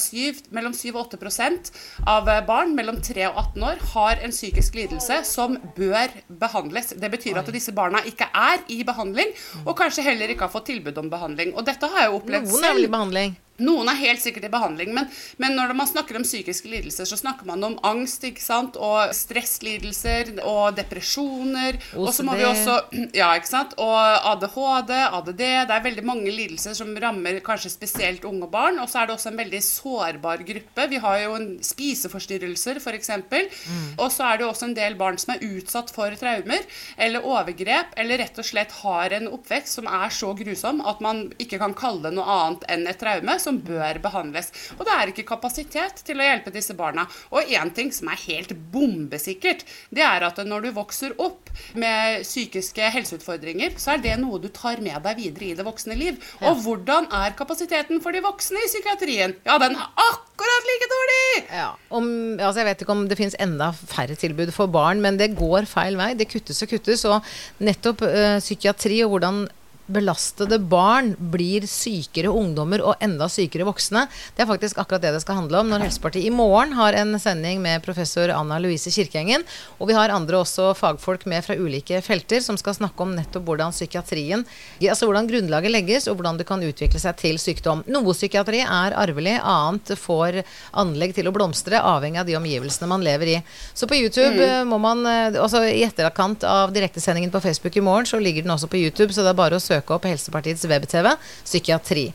mellom 0.56 0.74
7 0.74 0.88
og 0.94 1.14
8% 1.16 1.72
av 2.10 2.28
barn 2.46 2.74
mellom 2.76 3.00
3 3.02 3.28
og 3.30 3.40
18 3.56 3.68
år 3.70 3.84
har 3.94 4.24
en 4.24 4.34
psykisk 4.34 4.74
lidelse 4.78 5.22
som 5.28 5.58
bør 5.76 6.12
behandles. 6.28 6.94
Det 6.98 7.10
betyr 7.10 7.40
at 7.40 7.52
disse 7.54 7.74
barna 7.76 8.02
ikke 8.08 8.28
er 8.34 8.64
i 8.68 8.82
behandling, 8.86 9.32
og 9.64 9.76
kanskje 9.78 10.06
heller 10.06 10.30
ikke 10.32 10.48
har 10.48 10.54
fått 10.54 10.70
tilbud 10.72 10.98
om 11.00 11.10
behandling. 11.12 11.54
Og 11.54 11.66
dette 11.66 11.88
har 11.90 12.06
jeg 12.06 12.12
jo 12.12 12.20
opplevd 12.20 12.52
Noen 12.52 12.68
er 12.68 12.78
vel 12.78 12.88
i 12.88 12.92
behandling. 12.92 13.36
Noen 13.62 13.86
er 13.90 14.00
helt 14.00 14.22
sikkert 14.22 14.48
i 14.48 14.50
behandling, 14.50 14.90
men, 14.96 15.06
men 15.38 15.54
når 15.54 15.74
man 15.78 15.86
snakker 15.86 16.16
om 16.18 16.24
psykiske 16.26 16.66
lidelser, 16.66 17.06
så 17.06 17.18
snakker 17.20 17.46
man 17.46 17.62
om 17.62 17.76
angst 17.86 18.24
ikke 18.26 18.42
sant? 18.42 18.74
og 18.74 19.12
stresslidelser 19.14 20.32
og 20.42 20.74
depresjoner. 20.74 21.78
Og 22.00 22.10
så 22.14 22.24
må 22.26 22.34
vi 22.38 22.46
også 22.48 22.78
Ja, 23.20 23.30
ikke 23.38 23.50
sant. 23.50 23.76
Og 23.78 23.94
ADHD, 24.32 24.90
ADD. 25.06 25.32
Det 25.38 25.76
er 25.76 25.84
veldig 25.84 26.04
mange 26.06 26.32
lidelser 26.34 26.74
som 26.74 26.90
rammer 26.98 27.38
kanskje 27.44 27.70
spesielt 27.72 28.26
unge 28.26 28.48
barn. 28.50 28.80
Og 28.82 28.90
så 28.90 29.02
er 29.02 29.08
det 29.08 29.16
også 29.16 29.30
en 29.30 29.38
veldig 29.38 29.60
sårbar 29.62 30.42
gruppe. 30.48 30.88
Vi 30.90 31.00
har 31.04 31.20
jo 31.22 31.36
en 31.38 31.48
spiseforstyrrelser, 31.64 32.82
f.eks. 32.82 33.12
Mm. 33.22 33.86
Og 34.00 34.10
så 34.10 34.26
er 34.26 34.40
det 34.40 34.46
jo 34.46 34.50
også 34.50 34.68
en 34.70 34.76
del 34.76 34.98
barn 34.98 35.20
som 35.20 35.36
er 35.36 35.46
utsatt 35.46 35.92
for 35.94 36.14
traumer 36.18 36.66
eller 36.98 37.26
overgrep, 37.26 37.94
eller 38.00 38.20
rett 38.24 38.38
og 38.40 38.46
slett 38.46 38.74
har 38.82 39.14
en 39.14 39.30
oppvekst 39.30 39.78
som 39.78 39.88
er 39.90 40.10
så 40.14 40.32
grusom 40.36 40.82
at 40.84 41.00
man 41.04 41.26
ikke 41.42 41.60
kan 41.62 41.74
kalle 41.78 42.08
det 42.08 42.14
noe 42.16 42.38
annet 42.38 42.66
enn 42.72 42.86
et 42.90 43.00
traume 43.00 43.38
som 43.44 43.60
bør 43.64 44.00
behandles. 44.04 44.50
Og 44.78 44.84
det 44.86 44.94
er 44.94 45.12
ikke 45.12 45.26
kapasitet 45.28 46.02
til 46.06 46.20
å 46.20 46.26
hjelpe 46.26 46.52
disse 46.54 46.76
barna. 46.78 47.06
Og 47.34 47.52
én 47.52 47.72
ting 47.76 47.92
som 47.94 48.10
er 48.12 48.20
helt 48.26 48.54
bombesikkert, 48.72 49.64
det 49.94 50.04
er 50.04 50.26
at 50.26 50.40
når 50.44 50.66
du 50.66 50.70
vokser 50.76 51.14
opp 51.22 51.52
med 51.78 52.24
psykiske 52.24 52.90
helseutfordringer, 52.96 53.76
så 53.80 53.94
er 53.94 54.04
det 54.04 54.16
noe 54.22 54.40
du 54.42 54.50
tar 54.54 54.82
med 54.84 54.98
deg 55.04 55.20
videre 55.20 55.50
i 55.50 55.56
det 55.58 55.66
voksne 55.66 55.96
liv. 55.98 56.20
Og 56.42 56.62
hvordan 56.64 57.08
er 57.14 57.36
kapasiteten 57.38 58.02
for 58.04 58.14
de 58.14 58.22
voksne 58.24 58.60
i 58.60 58.70
psykiatrien? 58.70 59.36
Ja, 59.46 59.58
den 59.62 59.76
er 59.78 59.90
akkurat 60.08 60.70
like 60.70 60.90
dårlig! 60.92 61.24
Ja, 61.54 61.70
om, 61.94 62.06
altså 62.38 62.62
jeg 62.62 62.70
vet 62.70 62.84
ikke 62.84 62.96
om 62.96 63.04
det 63.10 63.18
finnes 63.20 63.38
enda 63.42 63.70
færre 63.74 64.16
tilbud 64.18 64.52
for 64.54 64.70
barn, 64.72 65.02
men 65.04 65.20
det 65.20 65.34
går 65.38 65.68
feil 65.70 65.98
vei. 66.00 66.12
Det 66.18 66.30
kuttes 66.30 66.62
og 66.64 66.72
kuttes. 66.72 67.04
Og 67.08 67.34
nettopp 67.64 68.04
øh, 68.06 68.38
psykiatri 68.42 69.02
og 69.04 69.14
hvordan 69.14 69.44
belastede 69.86 70.58
barn 70.58 71.12
blir 71.18 71.66
sykere 71.68 72.32
ungdommer 72.32 72.82
og 72.84 73.00
enda 73.04 73.28
sykere 73.28 73.66
voksne. 73.68 74.06
Det 74.36 74.44
er 74.44 74.48
faktisk 74.48 74.78
akkurat 74.80 75.02
det 75.04 75.12
det 75.16 75.22
skal 75.24 75.42
handle 75.42 75.60
om 75.60 75.70
når 75.70 75.86
Helsepartiet 75.86 76.28
i 76.28 76.32
morgen 76.34 76.72
har 76.78 76.96
en 76.96 77.18
sending 77.20 77.60
med 77.62 77.82
professor 77.84 78.32
Anna 78.32 78.58
Louise 78.62 78.90
Kirkeengen. 78.94 79.44
Og 79.78 79.90
vi 79.90 79.96
har 79.96 80.14
andre 80.14 80.40
også 80.40 80.70
fagfolk 80.78 81.26
med 81.30 81.44
fra 81.44 81.56
ulike 81.58 82.00
felter 82.04 82.40
som 82.44 82.58
skal 82.60 82.76
snakke 82.78 83.04
om 83.04 83.14
nettopp 83.16 83.44
hvordan 83.44 83.74
psykiatrien 83.74 84.44
Altså 84.84 85.06
hvordan 85.08 85.26
grunnlaget 85.28 85.72
legges, 85.72 86.06
og 86.08 86.18
hvordan 86.18 86.36
det 86.38 86.46
kan 86.46 86.62
utvikle 86.62 87.00
seg 87.00 87.16
til 87.18 87.38
sykdom. 87.40 87.82
Noe 87.90 88.14
psykiatri 88.14 88.60
er 88.62 88.94
arvelig, 88.96 89.34
annet 89.40 89.94
får 89.98 90.40
anlegg 90.80 91.14
til 91.16 91.28
å 91.28 91.32
blomstre, 91.34 91.80
avhengig 91.80 92.20
av 92.22 92.28
de 92.28 92.36
omgivelsene 92.38 92.88
man 92.90 93.04
lever 93.04 93.32
i. 93.32 93.36
Så 93.74 93.88
på 93.90 93.98
YouTube 93.98 94.38
mm. 94.38 94.70
må 94.70 94.78
man 94.82 95.04
eh, 95.08 95.40
Altså 95.44 95.64
i 95.66 95.82
etterkant 95.84 96.44
av 96.46 96.72
direktesendingen 96.72 97.32
på 97.32 97.40
Facebook 97.42 97.76
i 97.76 97.82
morgen, 97.84 98.06
så 98.08 98.20
ligger 98.22 98.44
den 98.44 98.54
også 98.54 98.68
på 98.70 98.78
YouTube, 98.80 99.12
så 99.12 99.24
det 99.24 99.32
er 99.32 99.38
bare 99.38 99.58
å 99.58 99.62
søke 99.62 99.73
opp 99.82 100.06
Helsepartiets 100.08 100.66
web-TV, 100.70 101.14
psykiatri. 101.44 102.08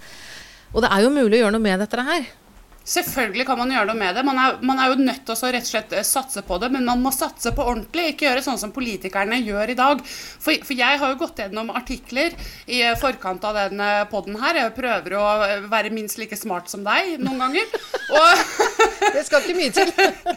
Og 0.74 0.84
det 0.86 0.92
er 0.94 1.06
jo 1.06 1.14
mulig 1.14 1.40
å 1.40 1.44
gjøre 1.44 1.56
noe 1.58 1.66
med 1.66 1.82
dette 1.84 2.06
her. 2.06 2.28
Selvfølgelig 2.90 3.46
kan 3.46 3.60
man 3.60 3.70
gjøre 3.70 3.92
noe 3.92 4.00
med 4.00 4.16
det. 4.18 4.22
Man 4.26 4.40
er, 4.42 4.56
man 4.66 4.80
er 4.82 4.90
jo 4.90 5.04
nødt 5.04 5.22
til 5.28 5.36
å 5.36 5.50
rett 5.54 5.68
og 5.68 5.70
slett 5.70 5.92
eh, 5.94 6.06
satse 6.08 6.42
på 6.46 6.58
det, 6.62 6.72
men 6.74 6.88
man 6.88 7.04
må 7.04 7.12
satse 7.14 7.52
på 7.54 7.66
ordentlig. 7.66 8.14
Ikke 8.14 8.26
gjøre 8.26 8.42
sånn 8.46 8.58
som 8.62 8.74
politikerne 8.74 9.38
gjør 9.44 9.74
i 9.74 9.78
dag. 9.78 10.02
For, 10.06 10.58
for 10.66 10.74
jeg 10.74 10.98
har 11.02 11.14
jo 11.14 11.20
gått 11.20 11.44
gjennom 11.44 11.70
artikler 11.78 12.34
i 12.66 12.82
forkant 13.02 13.46
av 13.46 13.60
denne 13.60 13.92
poden 14.10 14.40
her. 14.42 14.64
Jeg 14.64 14.76
prøver 14.80 15.18
å 15.20 15.28
eh, 15.46 15.70
være 15.70 15.94
minst 15.94 16.18
like 16.22 16.40
smart 16.40 16.72
som 16.72 16.86
deg 16.88 17.20
noen 17.22 17.44
ganger. 17.46 17.78
Og 18.18 19.14
Det 19.14 19.26
skal 19.28 19.46
ikke 19.46 19.60
mye 19.60 19.76
til. 19.76 19.94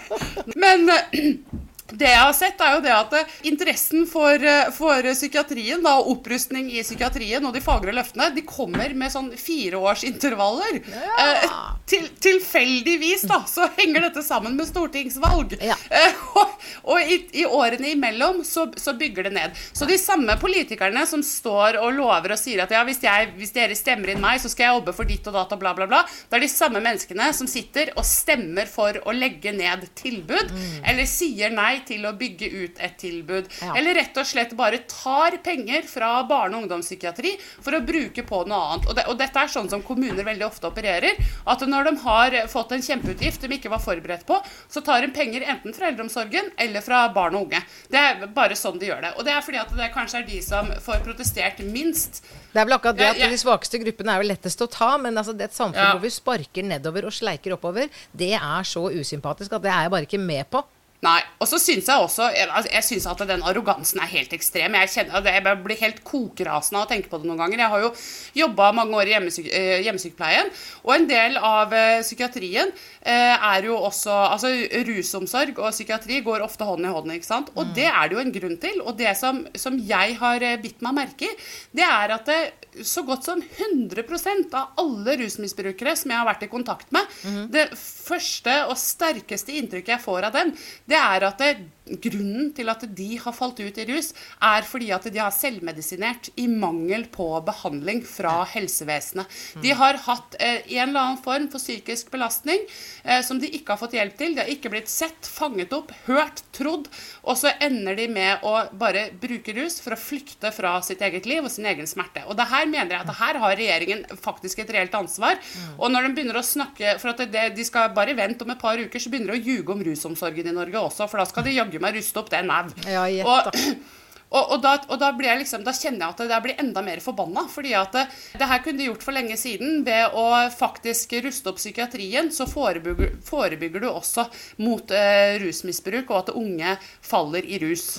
Men 0.66 0.92
eh, 0.92 1.61
det 1.98 2.08
jeg 2.08 2.22
har 2.22 2.34
sett, 2.36 2.62
er 2.62 2.76
jo 2.76 2.82
det 2.84 2.92
at 2.94 3.16
eh, 3.18 3.34
interessen 3.50 4.06
for, 4.10 4.36
eh, 4.36 4.70
for 4.74 5.08
psykiatrien 5.12 5.82
da, 5.84 5.96
og 6.00 6.12
opprustning 6.16 6.70
i 6.72 6.82
psykiatrien 6.84 7.44
og 7.46 7.54
de 7.56 7.62
fagre 7.64 7.94
løftene, 7.94 8.30
de 8.34 8.44
kommer 8.46 8.94
med 8.98 9.12
sånn 9.12 9.30
fireårsintervaller. 9.38 10.80
Eh, 10.82 11.46
til, 11.92 12.08
tilfeldigvis 12.22 13.26
da, 13.30 13.42
så 13.48 13.68
henger 13.78 14.08
dette 14.08 14.24
sammen 14.26 14.56
med 14.58 14.70
stortingsvalg. 14.70 15.58
Ja. 15.62 15.76
Eh, 15.90 16.22
og 16.40 16.52
og 16.82 17.00
i, 17.02 17.18
i 17.42 17.44
årene 17.46 17.92
imellom 17.92 18.42
så, 18.46 18.66
så 18.76 18.94
bygger 18.98 19.28
det 19.28 19.34
ned. 19.36 19.58
Så 19.72 19.86
de 19.88 19.98
samme 20.00 20.34
politikerne 20.40 21.04
som 21.08 21.22
står 21.26 21.78
og 21.82 21.94
lover 21.96 22.34
og 22.34 22.40
sier 22.40 22.64
at 22.64 22.74
ja, 22.74 22.82
hvis, 22.86 23.02
jeg, 23.04 23.32
hvis 23.38 23.54
dere 23.54 23.76
stemmer 23.78 24.12
inn 24.12 24.22
meg, 24.22 24.40
så 24.42 24.50
skal 24.52 24.68
jeg 24.68 24.78
jobbe 24.78 24.96
for 24.96 25.08
ditt 25.08 25.26
og 25.30 25.36
datt 25.36 25.54
og 25.54 25.62
bla, 25.62 25.74
bla, 25.78 25.88
bla, 25.90 26.02
det 26.30 26.38
er 26.38 26.44
de 26.44 26.50
samme 26.50 26.82
menneskene 26.82 27.30
som 27.36 27.50
sitter 27.50 27.92
og 27.96 28.06
stemmer 28.08 28.70
for 28.70 28.98
å 29.06 29.14
legge 29.16 29.54
ned 29.54 29.86
tilbud, 29.98 30.52
eller 30.88 31.08
sier 31.08 31.52
nei 31.54 31.81
til 31.86 32.04
å 32.08 32.12
bygge 32.18 32.48
ut 32.64 32.76
et 32.80 32.96
tilbud, 32.98 33.48
Ja. 33.62 33.74
eller 33.76 33.94
rett 33.94 34.16
og 34.16 34.26
slett 34.26 34.56
bare 34.56 34.78
tar 34.88 35.36
penger 35.42 35.82
fra 35.88 36.22
barne- 36.24 36.56
og 36.56 36.62
ungdomspsykiatri 36.64 37.36
for 37.60 37.72
å 37.72 37.80
bruke 37.84 38.22
på 38.26 38.46
noe 38.46 38.60
annet. 38.74 38.88
Og, 38.88 38.94
det, 38.96 39.06
og 39.08 39.18
dette 39.18 39.36
er 39.38 39.46
sånn 39.48 39.68
som 39.70 39.82
kommuner 39.82 40.24
veldig 40.24 40.46
ofte 40.46 40.66
opererer, 40.70 41.16
at 41.46 41.60
når 41.60 41.84
de 41.90 41.96
har 42.04 42.30
fått 42.48 42.72
en 42.72 42.82
kjempeutgift 42.82 43.40
de 43.40 43.56
ikke 43.58 43.70
var 43.70 43.78
forberedt 43.80 44.26
på, 44.26 44.40
så 44.70 44.82
tar 44.84 45.00
de 45.02 45.08
penger 45.12 45.42
enten 45.46 45.74
fra 45.74 45.86
eldreomsorgen 45.90 46.52
eller 46.58 46.80
fra 46.80 47.08
barn 47.12 47.34
og 47.36 47.46
unge. 47.46 47.62
Det 47.90 47.98
er 47.98 48.26
bare 48.26 48.54
sånn 48.58 48.78
de 48.78 48.86
gjør 48.86 49.00
det. 49.02 49.14
Og 49.18 49.24
det 49.24 49.32
er 49.32 49.40
fordi 49.42 49.58
at 49.60 49.74
det 49.76 49.92
kanskje 49.94 50.18
er 50.22 50.26
de 50.28 50.40
som 50.42 50.66
får 50.66 51.02
protestert 51.04 51.58
minst. 51.64 52.22
Det 52.52 52.60
er 52.60 52.66
vel 52.68 52.74
akkurat 52.78 52.96
det 52.96 53.04
Ja, 53.04 53.10
at 53.10 53.18
ja. 53.18 53.28
de 53.28 53.36
svakeste 53.40 53.78
gruppene 53.82 54.12
er 54.14 54.18
vel 54.22 54.28
lettest 54.28 54.60
å 54.60 54.68
ta, 54.70 54.96
men 54.98 55.14
altså 55.16 55.32
det 55.36 55.40
er 55.46 55.50
et 55.50 55.56
samfunn 55.56 55.82
Ja. 55.82 55.92
hvor 55.92 56.00
vi 56.02 56.10
sparker 56.10 56.62
nedover 56.64 57.04
og 57.06 57.12
sleiker 57.12 57.52
oppover, 57.56 57.88
det 58.14 58.32
er 58.34 58.62
så 58.68 58.90
usympatisk 58.92 59.52
at 59.52 59.62
det 59.62 59.70
er 59.72 59.82
jeg 59.82 59.90
bare 59.90 60.06
ikke 60.06 60.20
med 60.20 60.50
på. 60.50 60.62
Nei. 61.02 61.18
Og 61.42 61.48
så 61.50 61.58
syns 61.58 61.88
jeg 61.90 61.98
også 61.98 62.28
Jeg, 62.30 62.46
altså, 62.46 62.80
synes 62.86 63.06
at 63.10 63.22
den 63.26 63.42
arrogansen 63.42 63.98
er 64.02 64.10
helt 64.12 64.32
ekstrem. 64.36 64.76
Jeg, 64.78 64.90
kjenner, 64.92 65.26
jeg 65.26 65.56
blir 65.64 65.80
helt 65.80 65.98
kokerasende 66.06 66.78
av 66.78 66.86
å 66.86 66.90
tenke 66.92 67.10
på 67.10 67.18
det 67.18 67.26
noen 67.26 67.40
ganger. 67.42 67.58
Jeg 67.64 67.72
har 67.72 67.82
jo 67.82 67.90
jobba 68.38 68.68
mange 68.76 69.00
år 69.00 69.10
i 69.10 69.16
eh, 69.16 69.82
hjemmesykepleien, 69.82 70.52
og 70.86 70.94
en 70.94 71.08
del 71.10 71.38
av 71.42 71.74
eh, 71.74 72.04
psykiatrien 72.04 72.70
eh, 72.70 73.34
er 73.34 73.66
jo 73.66 73.80
også 73.80 74.14
Altså 74.32 74.50
rusomsorg 74.86 75.58
og 75.58 75.72
psykiatri 75.74 76.20
går 76.24 76.44
ofte 76.44 76.66
hånd 76.66 76.86
i 76.86 76.92
hånd, 76.94 77.10
ikke 77.16 77.28
sant. 77.28 77.50
Og 77.58 77.74
det 77.76 77.88
er 77.90 78.08
det 78.08 78.16
jo 78.16 78.22
en 78.22 78.34
grunn 78.34 78.58
til. 78.62 78.78
Og 78.86 78.94
det 78.98 79.16
som, 79.18 79.42
som 79.58 79.78
jeg 79.82 80.16
har 80.20 80.46
bitt 80.62 80.84
meg 80.84 80.96
merke 81.00 81.26
i, 81.26 81.34
det 81.74 81.86
er 81.86 82.14
at 82.14 82.30
det, 82.30 82.40
så 82.86 83.02
godt 83.04 83.26
som 83.26 83.42
100% 83.42 84.54
av 84.56 84.78
alle 84.80 85.18
rusmisbrukere 85.20 85.96
som 85.98 86.12
jeg 86.12 86.20
har 86.22 86.28
vært 86.28 86.46
i 86.46 86.52
kontakt 86.52 86.94
med, 86.94 87.10
det 87.52 87.66
første 88.12 88.56
og 88.68 88.76
sterkeste 88.80 89.56
inntrykket 89.58 89.96
jeg 89.96 90.04
får 90.04 90.28
av 90.28 90.36
dem, 90.36 90.52
det 90.88 90.98
er 91.00 91.28
at 91.28 91.40
det, 91.40 91.52
grunnen 91.86 92.52
til 92.54 92.70
at 92.70 92.84
de 92.94 93.08
har 93.18 93.34
falt 93.34 93.60
ut 93.60 93.78
i 93.78 93.86
rus, 93.88 94.12
er 94.42 94.66
fordi 94.66 94.90
at 94.94 95.06
de 95.10 95.18
har 95.18 95.34
selvmedisinert 95.34 96.30
i 96.40 96.46
mangel 96.50 97.06
på 97.12 97.26
behandling 97.46 98.02
fra 98.06 98.42
helsevesenet. 98.52 99.26
De 99.62 99.72
har 99.76 99.98
hatt 100.06 100.36
eh, 100.38 100.62
en 100.78 100.88
eller 100.88 101.00
annen 101.00 101.22
form 101.22 101.48
for 101.52 101.62
psykisk 101.62 102.12
belastning 102.12 102.62
eh, 103.02 103.20
som 103.26 103.40
de 103.42 103.50
ikke 103.50 103.74
har 103.74 103.80
fått 103.80 103.96
hjelp 103.98 104.16
til. 104.18 104.36
De 104.36 104.44
har 104.44 104.52
ikke 104.52 104.70
blitt 104.72 104.90
sett, 104.92 105.26
fanget 105.26 105.74
opp, 105.76 105.92
hørt, 106.06 106.44
trodd. 106.54 106.88
Og 107.26 107.38
så 107.40 107.52
ender 107.62 107.98
de 107.98 108.08
med 108.12 108.46
å 108.46 108.54
bare 108.78 109.08
bruke 109.18 109.54
rus 109.56 109.80
for 109.82 109.96
å 109.96 110.00
flykte 110.00 110.52
fra 110.54 110.76
sitt 110.86 111.02
eget 111.02 111.26
liv 111.28 111.42
og 111.42 111.52
sin 111.52 111.66
egen 111.68 111.88
smerte. 111.90 112.24
Og 112.28 112.38
det 112.38 112.48
her 112.52 112.68
mener 112.70 112.96
jeg 112.96 113.06
at 113.06 113.20
her 113.22 113.40
har 113.42 113.58
regjeringen 113.58 114.06
faktisk 114.22 114.62
et 114.62 114.72
reelt 114.74 114.94
ansvar. 114.96 115.40
Og 115.78 115.90
når 115.92 116.06
de 116.08 116.14
begynner 116.16 116.38
å 116.38 116.44
snakke 116.46 116.96
For 117.02 117.12
at 117.12 117.20
det, 117.32 117.42
de 117.56 117.64
skal 117.64 117.92
bare 117.94 118.14
vente 118.16 118.44
om 118.44 118.50
et 118.52 118.60
par 118.60 118.78
uker, 118.78 119.00
så 119.00 119.10
begynner 119.10 119.34
de 119.34 119.40
å 119.40 119.52
ljuge 119.52 119.72
om 119.74 119.82
rusomsorgen 119.84 120.48
i 120.50 120.54
Norge 120.54 120.80
også, 120.80 121.06
for 121.10 121.20
da 121.20 121.26
skal 121.28 121.46
de 121.46 121.54
jaggu 121.56 121.71
meg 121.80 121.96
ruste 121.96 122.20
opp 122.20 122.30
det 122.32 122.42
nav. 122.44 122.72
Ja, 122.84 123.06
og, 123.24 123.48
og, 124.36 124.42
og, 124.42 124.58
da, 124.64 124.74
og 124.88 125.00
da, 125.00 125.10
liksom, 125.40 125.64
da 125.64 125.72
kjenner 125.76 126.04
jeg 126.04 126.26
at 126.26 126.34
jeg 126.34 126.44
blir 126.44 126.60
enda 126.60 126.82
mer 126.84 127.00
forbanna. 127.04 127.46
fordi 127.48 127.72
at 127.78 127.96
det, 127.96 128.04
det 128.40 128.50
her 128.50 128.62
kunne 128.64 128.82
de 128.82 128.90
gjort 128.90 129.06
for 129.06 129.16
lenge 129.16 129.36
siden. 129.40 129.80
Ved 129.86 130.18
å 130.18 130.26
faktisk 130.52 131.16
ruste 131.24 131.52
opp 131.52 131.60
psykiatrien, 131.62 132.32
så 132.34 132.48
forebygger, 132.50 133.16
forebygger 133.24 133.86
du 133.86 133.90
også 133.92 134.26
mot 134.64 134.90
eh, 134.90 135.38
rusmisbruk, 135.42 136.10
og 136.10 136.18
at 136.24 136.36
unge 136.36 136.76
faller 137.00 137.46
i 137.48 137.62
rus. 137.62 137.94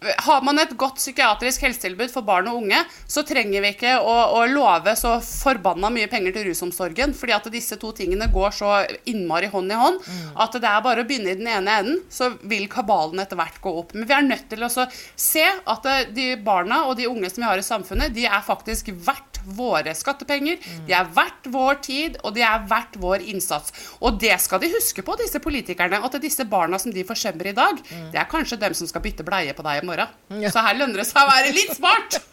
Har 0.00 0.40
man 0.46 0.58
et 0.62 0.72
godt 0.80 0.96
psykiatrisk 0.96 1.66
helsetilbud 1.66 2.08
for 2.12 2.24
barn 2.24 2.48
og 2.48 2.62
unge, 2.62 2.78
så 3.04 3.20
trenger 3.26 3.60
vi 3.60 3.72
ikke 3.74 3.98
å, 4.00 4.14
å 4.40 4.44
love 4.48 4.94
så 4.96 5.18
forbanna 5.24 5.90
mye 5.92 6.08
penger 6.10 6.32
til 6.36 6.48
rusomsorgen, 6.48 7.12
fordi 7.16 7.36
at 7.36 7.48
disse 7.52 7.76
to 7.80 7.92
tingene 7.96 8.30
går 8.32 8.54
så 8.56 8.72
innmari 9.10 9.50
hånd 9.52 9.74
i 9.74 9.78
hånd 9.78 10.00
at 10.40 10.56
det 10.56 10.70
er 10.70 10.84
bare 10.84 11.04
å 11.04 11.08
begynne 11.08 11.34
i 11.34 11.38
den 11.38 11.50
ene 11.52 11.76
enden, 11.82 12.00
så 12.08 12.30
vil 12.48 12.64
kabalen 12.72 13.20
etter 13.20 13.38
hvert 13.38 13.60
gå 13.60 13.74
opp. 13.82 13.94
Men 13.94 14.08
vi 14.08 14.16
er 14.16 14.26
nødt 14.26 14.48
til 14.50 14.64
å 14.64 14.70
se 14.72 15.44
at 15.44 15.90
de 16.16 16.30
barna 16.40 16.86
og 16.88 16.96
de 16.98 17.08
unge 17.10 17.28
som 17.30 17.44
vi 17.44 17.50
har 17.50 17.60
i 17.60 17.66
samfunnet, 17.66 18.14
de 18.16 18.24
er 18.24 18.46
faktisk 18.46 18.88
verdt 19.04 19.29
våre 19.44 19.94
skattepenger, 19.96 20.58
de 20.86 20.94
er 20.96 21.10
verdt 21.14 21.48
vår 21.52 21.80
tid, 21.84 22.18
og 22.24 22.34
de 22.36 22.44
er 22.46 22.64
verdt 22.70 22.98
vår 23.00 23.24
innsats. 23.32 23.74
Og 24.00 24.18
det 24.20 24.36
skal 24.42 24.62
de 24.62 24.72
huske 24.74 25.04
på, 25.06 25.16
disse 25.20 25.40
politikerne, 25.42 26.00
at 26.04 26.18
disse 26.22 26.44
barna 26.48 26.78
som 26.80 26.92
de 26.94 27.04
forsømmer 27.06 27.50
i 27.50 27.56
dag, 27.56 27.80
det 28.12 28.20
er 28.20 28.30
kanskje 28.30 28.60
dem 28.60 28.74
som 28.76 28.88
skal 28.90 29.04
bytte 29.04 29.26
bleie 29.26 29.54
på 29.56 29.64
deg 29.66 29.82
i 29.82 29.86
morgen. 29.86 30.14
Så 30.50 30.64
her 30.64 30.78
lønner 30.78 31.02
det 31.02 31.08
seg 31.08 31.22
å 31.22 31.30
være 31.30 31.54
litt 31.56 31.76
smart! 31.78 32.20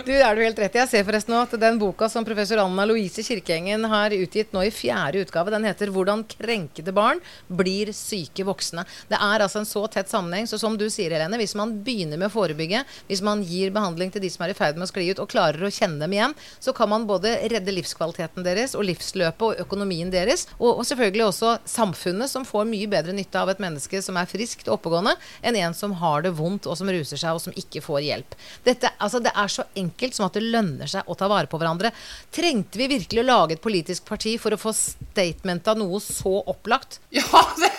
Du, 0.00 0.10
er 0.10 0.34
du 0.34 0.40
helt 0.42 0.58
rett 0.58 0.74
i. 0.74 0.80
Jeg 0.80 0.90
ser 0.90 1.04
forresten 1.06 1.34
nå 1.34 1.40
at 1.44 1.52
den 1.60 1.76
boka 1.78 2.08
som 2.10 2.24
professor 2.26 2.58
Anna 2.62 2.86
Louise 2.88 3.22
Kirkeengen 3.22 3.84
har 3.90 4.14
utgitt 4.16 4.54
nå 4.54 4.64
i 4.66 4.72
fjerde 4.74 5.20
utgave, 5.22 5.52
den 5.52 5.66
heter 5.68 5.92
'Hvordan 5.92 6.24
krenkede 6.26 6.94
barn 6.94 7.20
blir 7.46 7.92
syke 7.94 8.46
voksne'. 8.46 8.84
Det 9.10 9.18
er 9.18 9.44
altså 9.44 9.60
en 9.60 9.68
så 9.68 9.86
tett 9.90 10.10
sammenheng. 10.10 10.46
Så 10.50 10.58
som 10.58 10.76
du 10.76 10.88
sier, 10.90 11.10
Helene, 11.10 11.38
hvis 11.38 11.54
man 11.54 11.76
begynner 11.84 12.18
med 12.18 12.30
å 12.30 12.34
forebygge, 12.34 12.84
hvis 13.08 13.22
man 13.22 13.42
gir 13.42 13.70
behandling 13.70 14.10
til 14.10 14.22
de 14.22 14.30
som 14.30 14.44
er 14.44 14.50
i 14.50 14.54
ferd 14.58 14.76
med 14.76 14.88
å 14.88 14.90
skli 14.90 15.10
ut, 15.10 15.18
og 15.20 15.28
klarer 15.30 15.62
å 15.62 15.70
kjenne 15.70 16.00
dem 16.00 16.12
igjen, 16.12 16.19
så 16.60 16.74
kan 16.76 16.90
man 16.90 17.06
både 17.08 17.32
redde 17.50 17.74
livskvaliteten 17.74 18.44
deres 18.46 18.76
og 18.78 18.84
livsløpet 18.88 19.46
og 19.46 19.62
økonomien 19.64 20.10
deres, 20.12 20.46
og, 20.58 20.80
og 20.80 20.84
selvfølgelig 20.88 21.26
også 21.26 21.54
samfunnet, 21.68 22.30
som 22.32 22.46
får 22.48 22.68
mye 22.68 22.88
bedre 22.90 23.14
nytte 23.16 23.40
av 23.40 23.52
et 23.52 23.62
menneske 23.62 24.02
som 24.04 24.18
er 24.20 24.28
friskt 24.30 24.68
og 24.68 24.78
oppegående, 24.78 25.16
enn 25.42 25.58
en 25.60 25.76
som 25.76 25.94
har 26.00 26.24
det 26.26 26.34
vondt 26.38 26.68
og 26.70 26.78
som 26.78 26.90
ruser 26.92 27.20
seg 27.20 27.36
og 27.36 27.42
som 27.44 27.56
ikke 27.56 27.82
får 27.84 28.04
hjelp. 28.06 28.36
Dette, 28.66 28.92
altså, 28.98 29.22
det 29.24 29.32
er 29.34 29.52
så 29.52 29.66
enkelt 29.78 30.16
som 30.16 30.28
at 30.28 30.38
det 30.38 30.44
lønner 30.46 30.90
seg 30.90 31.08
å 31.08 31.16
ta 31.18 31.28
vare 31.30 31.50
på 31.50 31.60
hverandre. 31.60 31.92
Trengte 32.34 32.80
vi 32.80 32.90
virkelig 32.94 33.22
å 33.22 33.28
lage 33.28 33.56
et 33.56 33.64
politisk 33.64 34.06
parti 34.08 34.36
for 34.40 34.54
å 34.54 34.60
få 34.60 34.74
statement 34.76 35.70
av 35.70 35.80
noe 35.80 36.02
så 36.04 36.40
opplagt? 36.50 37.00
Ja, 37.20 37.42
det, 37.58 37.70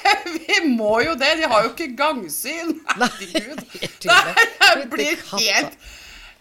vi 0.46 0.60
må 0.70 1.00
jo 1.04 1.16
det! 1.20 1.32
De 1.40 1.48
har 1.50 1.66
jo 1.66 1.72
ikke 1.74 1.90
gangsyn! 1.98 2.76
Herregud. 2.94 3.64
helt 3.82 4.06
det 4.06 4.88
blir 4.92 5.18
helt 5.34 5.78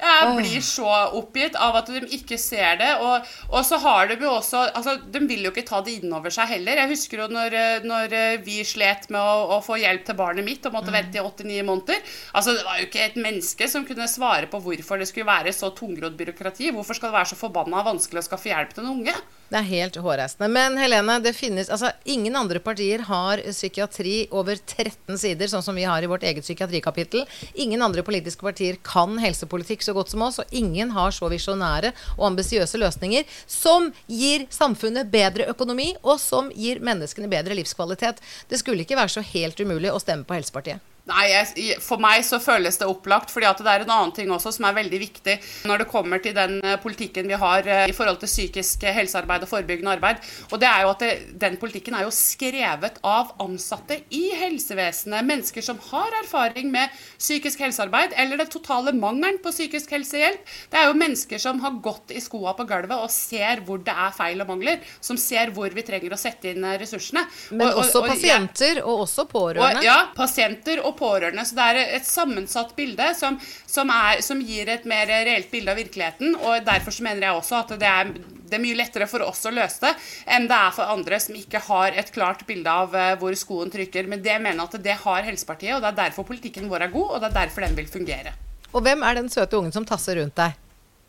jeg 0.00 0.36
blir 0.36 0.62
så 0.64 0.88
oppgitt 1.18 1.56
av 1.60 1.76
at 1.80 1.90
de 1.92 2.02
ikke 2.16 2.38
ser 2.40 2.78
det. 2.80 2.90
Og, 3.04 3.26
og 3.50 3.64
så 3.66 3.78
har 3.82 4.10
de 4.10 4.18
jo 4.20 4.32
også 4.32 4.62
altså, 4.68 4.96
De 5.12 5.22
vil 5.28 5.44
jo 5.46 5.52
ikke 5.52 5.66
ta 5.68 5.82
det 5.84 5.98
innover 6.00 6.32
seg 6.34 6.50
heller. 6.54 6.80
Jeg 6.82 6.92
husker 6.94 7.24
jo 7.24 7.28
når, 7.32 7.56
eh, 7.56 7.86
når 7.86 8.16
eh, 8.16 8.38
vi 8.44 8.60
slet 8.66 9.10
med 9.12 9.20
å, 9.20 9.56
å 9.56 9.60
få 9.64 9.80
hjelp 9.82 10.06
til 10.08 10.18
barnet 10.18 10.46
mitt 10.46 10.66
og 10.68 10.76
måtte 10.76 10.94
vente 10.94 11.20
i 11.20 11.24
åtte-ni 11.24 11.60
måneder. 11.66 12.00
Altså, 12.32 12.56
Det 12.56 12.66
var 12.66 12.80
jo 12.80 12.88
ikke 12.88 13.04
et 13.06 13.20
menneske 13.20 13.68
som 13.70 13.86
kunne 13.88 14.08
svare 14.10 14.50
på 14.50 14.62
hvorfor 14.64 15.00
det 15.00 15.10
skulle 15.10 15.30
være 15.30 15.54
så 15.56 15.72
tungrodd 15.76 16.16
byråkrati. 16.20 16.72
Hvorfor 16.74 16.98
skal 16.98 17.10
det 17.10 17.20
være 17.20 17.32
så 17.34 17.40
forbanna 17.40 17.84
vanskelig 17.86 18.24
å 18.24 18.28
skaffe 18.30 18.52
hjelp 18.52 18.74
til 18.74 18.86
en 18.86 18.96
unge? 18.98 19.16
Det 19.50 19.58
er 19.58 19.66
helt 19.66 19.96
hårreisende. 19.98 20.46
Men 20.54 20.76
Helene, 20.78 21.16
det 21.18 21.32
finnes 21.34 21.70
altså 21.74 21.88
ingen 22.06 22.36
andre 22.38 22.60
partier 22.62 23.02
har 23.08 23.40
psykiatri 23.48 24.28
over 24.30 24.54
13 24.54 25.18
sider, 25.18 25.50
sånn 25.50 25.64
som 25.66 25.74
vi 25.74 25.88
har 25.90 26.04
i 26.06 26.10
vårt 26.10 26.22
eget 26.22 26.46
psykiatrikapittel. 26.46 27.24
Ingen 27.58 27.82
andre 27.82 28.04
politiske 28.06 28.46
partier 28.46 28.78
kan 28.86 29.18
helsepolitikk 29.18 29.82
så 29.82 29.94
godt 29.96 30.12
som 30.14 30.22
oss, 30.22 30.38
og 30.38 30.54
ingen 30.54 30.94
har 30.94 31.10
så 31.16 31.26
visjonære 31.32 31.90
og 32.16 32.28
ambisiøse 32.28 32.78
løsninger 32.78 33.26
som 33.50 33.90
gir 34.06 34.46
samfunnet 34.54 35.10
bedre 35.10 35.50
økonomi, 35.50 35.96
og 36.06 36.22
som 36.22 36.54
gir 36.54 36.78
menneskene 36.86 37.30
bedre 37.32 37.58
livskvalitet. 37.58 38.22
Det 38.46 38.62
skulle 38.62 38.86
ikke 38.86 39.02
være 39.02 39.16
så 39.18 39.26
helt 39.34 39.58
umulig 39.66 39.90
å 39.90 39.98
stemme 39.98 40.28
på 40.28 40.38
Helsepartiet. 40.38 40.89
Nei, 41.08 41.24
jeg, 41.32 41.78
For 41.82 41.96
meg 41.98 42.22
så 42.26 42.38
føles 42.42 42.76
det 42.78 42.86
opplagt, 42.86 43.30
fordi 43.32 43.46
at 43.48 43.58
det 43.58 43.66
er 43.72 43.82
en 43.86 43.90
annen 43.90 44.12
ting 44.14 44.28
også 44.30 44.52
som 44.52 44.66
er 44.68 44.74
veldig 44.76 44.98
viktig 45.00 45.36
når 45.66 45.78
det 45.82 45.86
kommer 45.90 46.20
til 46.22 46.34
den 46.36 46.58
eh, 46.62 46.76
politikken 46.82 47.26
vi 47.26 47.38
har 47.40 47.66
eh, 47.66 47.86
i 47.88 47.94
forhold 47.96 48.20
til 48.20 48.28
psykisk 48.30 48.84
helsearbeid 48.84 49.42
og 49.42 49.48
forebyggende 49.50 49.94
arbeid. 49.96 50.20
Og 50.52 50.60
det 50.60 50.68
er 50.68 50.82
jo 50.84 50.90
at 50.92 50.98
det, 51.02 51.10
Den 51.40 51.56
politikken 51.56 51.94
er 51.98 52.04
jo 52.04 52.12
skrevet 52.14 53.00
av 53.02 53.32
ansatte 53.42 54.00
i 54.14 54.22
helsevesenet. 54.38 55.24
Mennesker 55.26 55.64
som 55.64 55.80
har 55.90 56.14
erfaring 56.20 56.70
med 56.70 56.92
psykisk 57.18 57.64
helsearbeid 57.64 58.14
eller 58.20 58.36
den 58.44 58.52
totale 58.52 58.92
mangelen 58.92 59.40
på 59.42 59.50
psykisk 59.54 59.90
helsehjelp. 59.96 60.44
Det 60.70 60.78
er 60.78 60.90
jo 60.92 60.98
mennesker 61.00 61.42
som 61.42 61.58
har 61.64 61.78
gått 61.82 62.12
i 62.14 62.20
skoa 62.22 62.54
på 62.58 62.68
gulvet 62.70 62.96
og 63.00 63.10
ser 63.10 63.64
hvor 63.66 63.82
det 63.82 63.94
er 63.96 64.14
feil 64.16 64.44
og 64.44 64.52
mangler. 64.52 64.78
Som 65.00 65.18
ser 65.20 65.50
hvor 65.56 65.72
vi 65.74 65.82
trenger 65.86 66.14
å 66.14 66.20
sette 66.20 66.52
inn 66.52 66.64
eh, 66.64 66.78
ressursene. 66.84 67.24
Men 67.50 67.66
Og- 67.66 67.72
og- 67.74 67.84
også 67.84 68.04
og 68.04 68.08
ja, 68.08 68.14
pasienter, 68.14 68.82
og 68.84 69.04
også 69.08 69.26
pårørende. 69.30 69.82
ja, 69.84 69.98
pasienter 70.14 70.80
og 70.84 70.89
pårørende. 70.98 71.44
Så 71.46 71.56
det 71.58 71.68
er 71.68 71.80
et 71.98 72.06
sammensatt 72.06 72.74
bilde 72.76 73.10
som, 73.18 73.38
som, 73.66 73.90
er, 73.94 74.22
som 74.24 74.40
gir 74.44 74.70
et 74.72 74.86
mer 74.88 75.08
reelt 75.10 75.50
bilde 75.52 75.72
av 75.72 75.80
virkeligheten. 75.80 76.36
Og 76.40 76.66
derfor 76.66 76.94
så 76.94 77.06
mener 77.06 77.28
jeg 77.28 77.40
også 77.40 77.58
at 77.62 77.74
det 77.80 77.90
er, 77.90 78.12
det 78.50 78.58
er 78.58 78.64
mye 78.64 78.78
lettere 78.78 79.08
for 79.10 79.24
oss 79.26 79.44
å 79.46 79.54
løse 79.54 79.84
det 79.84 79.92
enn 80.30 80.48
det 80.50 80.56
er 80.56 80.74
for 80.74 80.90
andre 80.90 81.20
som 81.22 81.36
ikke 81.38 81.62
har 81.68 81.98
et 82.00 82.12
klart 82.14 82.46
bilde 82.48 82.70
av 82.70 82.94
eh, 82.96 83.12
hvor 83.20 83.36
skoen 83.38 83.72
trykker. 83.72 84.08
Men 84.10 84.24
det 84.24 84.38
mener 84.38 84.62
jeg 84.62 84.68
at 84.68 84.88
det 84.88 84.98
har 85.04 85.26
Helsepartiet, 85.26 85.76
og 85.76 85.84
det 85.84 85.92
er 85.92 86.00
derfor 86.06 86.28
politikken 86.28 86.70
vår 86.70 86.88
er 86.88 86.94
god, 86.94 87.14
og 87.14 87.20
det 87.20 87.30
er 87.30 87.38
derfor 87.42 87.66
den 87.66 87.78
vil 87.78 87.90
fungere. 87.90 88.34
Og 88.70 88.84
hvem 88.86 89.02
er 89.02 89.18
den 89.18 89.30
søte 89.32 89.58
ungen 89.58 89.74
som 89.74 89.86
tasser 89.86 90.20
rundt 90.20 90.36
deg? 90.38 90.58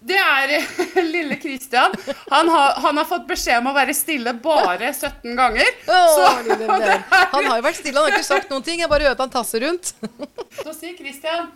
Det 0.02 0.18
er 0.18 0.54
eh, 0.58 1.00
lille 1.16 1.38
Christian. 1.42 1.94
Han 2.32 2.50
har, 2.50 2.74
han 2.82 2.98
har 2.98 3.06
fått 3.06 3.28
beskjed 3.30 3.62
om 3.62 3.70
å 3.70 3.76
være 3.76 3.94
stille 3.94 4.34
bare 4.42 4.90
17 4.94 5.36
ganger. 5.38 5.70
Åh, 5.88 6.42
lille 6.48 6.78
er, 6.96 7.04
Han 7.36 7.46
har 7.46 7.60
jo 7.60 7.68
vært 7.68 7.82
stille, 7.82 7.98
han 8.00 8.10
har 8.10 8.18
ikke 8.18 8.30
sagt 8.32 8.50
noen 8.54 8.66
ting. 8.66 8.82
Jeg 8.82 8.90
bare 8.92 9.06
hører 9.06 9.20
at 9.20 9.26
han 9.26 9.34
tasser 9.34 9.66
rundt. 9.68 9.94
Så 10.64 10.74
sier 10.74 10.98
Christian, 10.98 11.52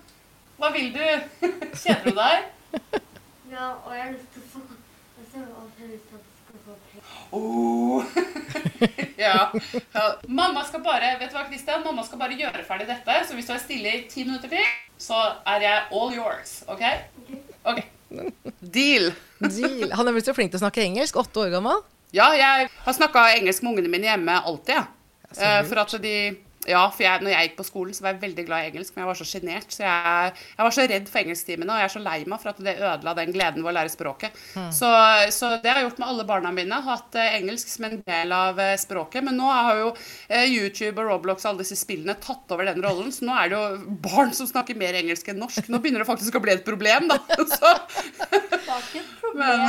hva 0.61 0.71
vil 0.75 0.93
du? 0.93 1.03
Kjeder 1.81 2.05
du 2.05 2.13
deg? 2.21 2.47
Ja, 3.49 3.73
og 3.81 3.91
jeg 3.95 4.03
har 4.03 4.13
lyst 4.13 4.31
til 4.35 4.45
å 4.45 4.53
få. 4.53 4.65
Oh. 7.35 8.03
ja. 9.17 9.51
ja. 9.93 10.19
Mamma 10.27 10.63
skal 10.63 10.83
bare 10.85 11.17
vet 11.19 11.33
du 11.33 11.35
hva, 11.35 11.43
Christian? 11.49 11.83
Mamma 11.83 12.05
skal 12.05 12.21
bare 12.21 12.37
gjøre 12.39 12.63
ferdig 12.67 12.87
dette. 12.87 13.17
Så 13.27 13.35
hvis 13.35 13.49
du 13.49 13.51
er 13.55 13.59
stille 13.63 13.91
i 13.97 14.05
ti 14.11 14.23
minutter 14.23 14.51
til, 14.53 14.69
så 15.01 15.19
er 15.55 15.65
jeg 15.65 15.83
all 15.97 16.15
yours. 16.15 16.61
OK? 16.71 16.85
Ok. 17.67 17.83
Deal. 18.77 19.11
Deal. 19.39 19.91
Han 19.95 20.07
er 20.07 20.15
blitt 20.15 20.29
så 20.29 20.35
flink 20.37 20.53
til 20.53 20.59
å 20.61 20.65
snakke 20.65 20.83
engelsk. 20.85 21.17
Åtte 21.21 21.45
år 21.45 21.53
gammel. 21.57 21.83
Ja, 22.15 22.29
jeg 22.37 22.69
har 22.85 22.95
snakka 22.95 23.25
engelsk 23.35 23.65
med 23.65 23.75
ungene 23.75 23.91
mine 23.91 24.07
hjemme 24.11 24.37
alltid, 24.39 24.77
jeg. 24.77 24.91
Ja. 25.35 25.63
for 25.67 25.81
at 25.81 25.91
de 25.99 26.15
ja, 26.69 26.83
for 26.91 27.05
jeg, 27.05 27.23
når 27.25 27.33
jeg 27.33 27.49
gikk 27.49 27.57
på 27.59 27.67
skolen, 27.67 27.95
så 27.95 28.05
var 28.05 28.15
jeg 28.15 28.23
veldig 28.25 28.45
glad 28.47 28.63
i 28.63 28.69
engelsk, 28.71 28.95
men 28.95 29.03
jeg 29.03 29.09
var 29.11 29.19
så 29.19 29.27
sjenert. 29.29 29.69
Så 29.73 29.83
jeg, 29.85 30.33
jeg 30.55 30.67
var 30.67 30.75
så 30.77 30.87
redd 30.91 31.09
for 31.11 31.21
engelsktimene, 31.21 31.71
og 31.71 31.81
jeg 31.81 31.89
er 31.89 31.93
så 31.95 32.03
lei 32.03 32.17
meg 32.25 32.41
for 32.41 32.51
at 32.53 32.61
det 32.65 32.75
ødela 32.79 33.15
den 33.19 33.33
gleden 33.35 33.65
ved 33.65 33.71
å 33.71 33.75
lære 33.79 33.93
språket. 33.93 34.39
Så, 34.73 34.89
så 35.35 35.51
det 35.61 35.71
har 35.71 35.79
jeg 35.81 35.89
gjort 35.89 36.01
med 36.01 36.09
alle 36.09 36.27
barna 36.27 36.51
mine. 36.55 36.81
Hatt 36.85 37.17
eh, 37.19 37.37
engelsk 37.39 37.71
som 37.71 37.87
en 37.89 37.99
del 38.05 38.33
av 38.35 38.59
eh, 38.61 38.75
språket. 38.81 39.25
Men 39.25 39.37
nå 39.39 39.49
har 39.49 39.81
jo 39.81 39.91
eh, 39.95 40.45
YouTube 40.49 41.01
og 41.01 41.09
Roblox 41.09 41.45
og 41.45 41.53
alle 41.53 41.65
disse 41.65 41.79
spillene 41.79 42.17
tatt 42.21 42.51
over 42.55 42.67
den 42.69 42.83
rollen, 42.83 43.11
så 43.13 43.27
nå 43.27 43.35
er 43.39 43.51
det 43.51 43.59
jo 43.59 43.97
barn 44.05 44.33
som 44.35 44.49
snakker 44.49 44.77
mer 44.79 44.97
engelsk 44.99 45.29
enn 45.31 45.41
norsk. 45.41 45.69
Nå 45.71 45.81
begynner 45.83 46.03
det 46.03 46.09
faktisk 46.09 46.39
å 46.39 46.43
bli 46.43 46.55
et 46.55 46.65
problem, 46.67 47.09
da. 47.11 47.19
Så, 47.55 47.71
Det 48.31 48.39
er 48.41 48.81
ikke 48.81 49.01
et 49.01 49.13
problem, 49.21 49.61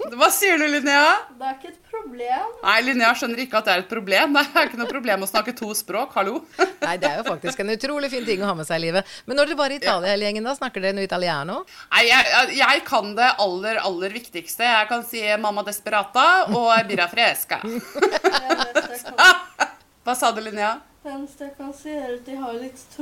Men, 0.00 0.16
hva 0.18 0.30
sier 0.34 0.58
du, 0.60 0.66
Linnea? 0.70 1.10
Det 1.38 1.46
er 1.50 1.58
ikke 1.58 1.72
et 1.72 1.76
problem. 1.76 1.87
Nei, 2.62 2.76
Linnea 2.86 3.10
skjønner 3.16 3.40
ikke 3.42 3.58
at 3.60 3.66
det 3.68 3.72
er 3.74 3.82
et 3.82 3.88
problem. 3.90 4.36
Det 4.38 4.42
er 4.56 4.68
ikke 4.70 4.78
noe 4.80 4.90
problem 4.90 5.24
å 5.24 5.28
snakke 5.28 5.54
to 5.56 5.68
språk. 5.76 6.14
Hallo. 6.16 6.40
Nei, 6.86 6.96
det 7.00 7.08
er 7.10 7.20
jo 7.20 7.26
faktisk 7.28 7.60
en 7.64 7.72
utrolig 7.74 8.10
fin 8.12 8.24
ting 8.26 8.42
å 8.42 8.48
ha 8.50 8.54
med 8.58 8.68
seg 8.68 8.80
i 8.80 8.84
livet. 8.88 9.12
Men 9.28 9.38
når 9.40 9.50
dere 9.50 9.58
var 9.60 9.74
i 9.74 9.78
Italia 9.80 10.12
hele 10.12 10.28
gjengen, 10.28 10.46
da, 10.48 10.54
snakker 10.58 10.84
dere 10.84 10.96
noe 10.98 11.06
italiano? 11.08 11.60
Nei, 11.94 12.04
jeg, 12.08 12.56
jeg- 12.60 12.84
kan 12.88 13.10
det 13.18 13.30
aller, 13.42 13.80
aller 13.84 14.14
viktigste. 14.14 14.64
Jeg 14.64 14.88
kan 14.88 15.02
si 15.04 15.20
mamma 15.42 15.64
desperata 15.66 16.26
og 16.54 16.70
birra 16.88 17.08
fresca. 17.10 17.58
Hva 20.04 20.14
sa 20.16 20.30
du, 20.32 20.40
Linnea? 20.44 20.76
Det 21.04 21.12
eneste 21.14 21.48
jeg 21.50 21.56
kan 21.58 21.72
si, 21.76 21.92
er 21.92 22.14
at 22.16 22.24
de 22.26 22.36
har 22.40 22.54
litt 22.56 22.98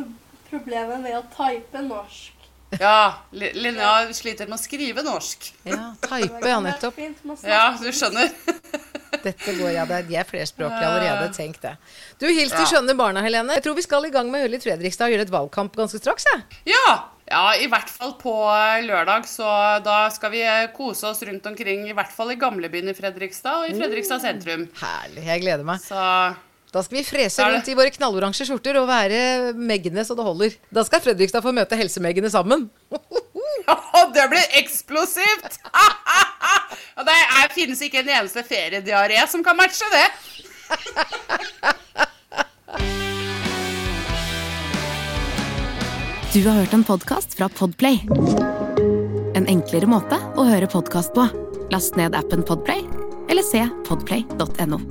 problemer 0.50 0.98
med 1.02 1.14
å 1.18 1.22
type 1.36 1.82
norsk. 1.86 2.35
Ja, 2.80 3.14
Li- 3.32 3.52
Linnea 3.54 4.12
sliter 4.12 4.48
med 4.50 4.58
å 4.58 4.62
skrive 4.62 5.02
norsk. 5.06 5.52
Ja, 5.68 5.92
type, 6.02 6.42
ja, 6.50 6.58
nettopp. 6.60 6.96
Ja, 7.46 7.64
du 7.80 7.88
skjønner. 7.94 8.32
Dette 9.26 9.54
går, 9.56 9.70
ja, 9.74 9.84
det 9.88 9.96
er- 10.00 10.06
De 10.08 10.16
er 10.20 10.26
flerspråklige 10.28 10.86
allerede, 10.86 11.28
tenk 11.34 11.60
det. 11.62 11.76
Du, 12.20 12.26
hils 12.26 12.52
de 12.52 12.64
skjønne 12.68 12.94
barna, 12.98 13.22
Helene. 13.24 13.54
Jeg 13.56 13.64
tror 13.64 13.76
vi 13.78 13.84
skal 13.86 14.06
i 14.06 14.10
gang 14.14 14.30
med 14.30 14.44
Ørlit 14.48 14.66
Fredrikstad 14.66 15.08
og 15.08 15.14
gjøre 15.16 15.26
et 15.28 15.32
valgkamp 15.34 15.76
ganske 15.78 16.00
straks, 16.02 16.26
jeg. 16.32 16.42
Ja, 16.74 16.96
ja, 17.30 17.44
i 17.58 17.66
hvert 17.70 17.90
fall 17.90 18.12
på 18.20 18.34
lørdag, 18.86 19.26
så 19.30 19.46
da 19.82 20.08
skal 20.14 20.30
vi 20.34 20.42
eh, 20.46 20.66
kose 20.76 21.08
oss 21.10 21.22
rundt 21.26 21.46
omkring, 21.50 21.88
i 21.90 21.94
hvert 21.96 22.12
fall 22.14 22.30
i 22.34 22.38
gamlebyen 22.38 22.90
i 22.92 22.94
Fredrikstad 22.98 23.62
og 23.64 23.70
i 23.70 23.78
Fredrikstad 23.78 24.22
sentrum. 24.22 24.68
Herlig, 24.82 25.24
jeg 25.26 25.42
gleder 25.46 25.66
meg. 25.66 25.80
Så 25.82 26.02
Da 26.76 26.82
skal 26.84 26.98
vi 26.98 27.06
frese 27.08 27.40
rundt 27.40 27.68
i 27.72 27.76
våre 27.78 27.88
knalloransje 27.94 28.44
skjorter 28.50 28.76
og 28.76 28.84
være 28.90 29.54
Meggene 29.56 30.04
så 30.04 30.12
det 30.18 30.26
holder. 30.26 30.58
Da 30.68 30.84
skal 30.84 31.00
Fredrikstad 31.00 31.40
få 31.44 31.54
møte 31.56 31.76
Helsemeggene 31.78 32.28
sammen. 32.32 32.68
Ja, 33.66 33.74
det 34.14 34.22
blir 34.30 34.44
eksplosivt! 34.60 35.56
Og 37.00 37.06
det 37.08 37.14
er, 37.16 37.48
finnes 37.50 37.80
ikke 37.82 37.98
en 38.04 38.10
eneste 38.12 38.44
feriediaré 38.46 39.18
som 39.26 39.42
kan 39.42 39.58
matche 39.58 39.88
det. 39.90 40.04
Du 46.36 46.44
har 46.44 46.60
hørt 46.60 46.74
en 46.76 46.84
podkast 46.84 47.32
fra 47.38 47.48
Podplay. 47.48 48.02
En 49.34 49.48
enklere 49.48 49.88
måte 49.88 50.20
å 50.36 50.44
høre 50.44 50.68
podkast 50.68 51.16
på. 51.16 51.24
Last 51.72 51.96
ned 51.96 52.12
appen 52.18 52.44
Podplay, 52.44 52.84
eller 53.32 53.46
se 53.46 53.64
podplay.no. 53.88 54.82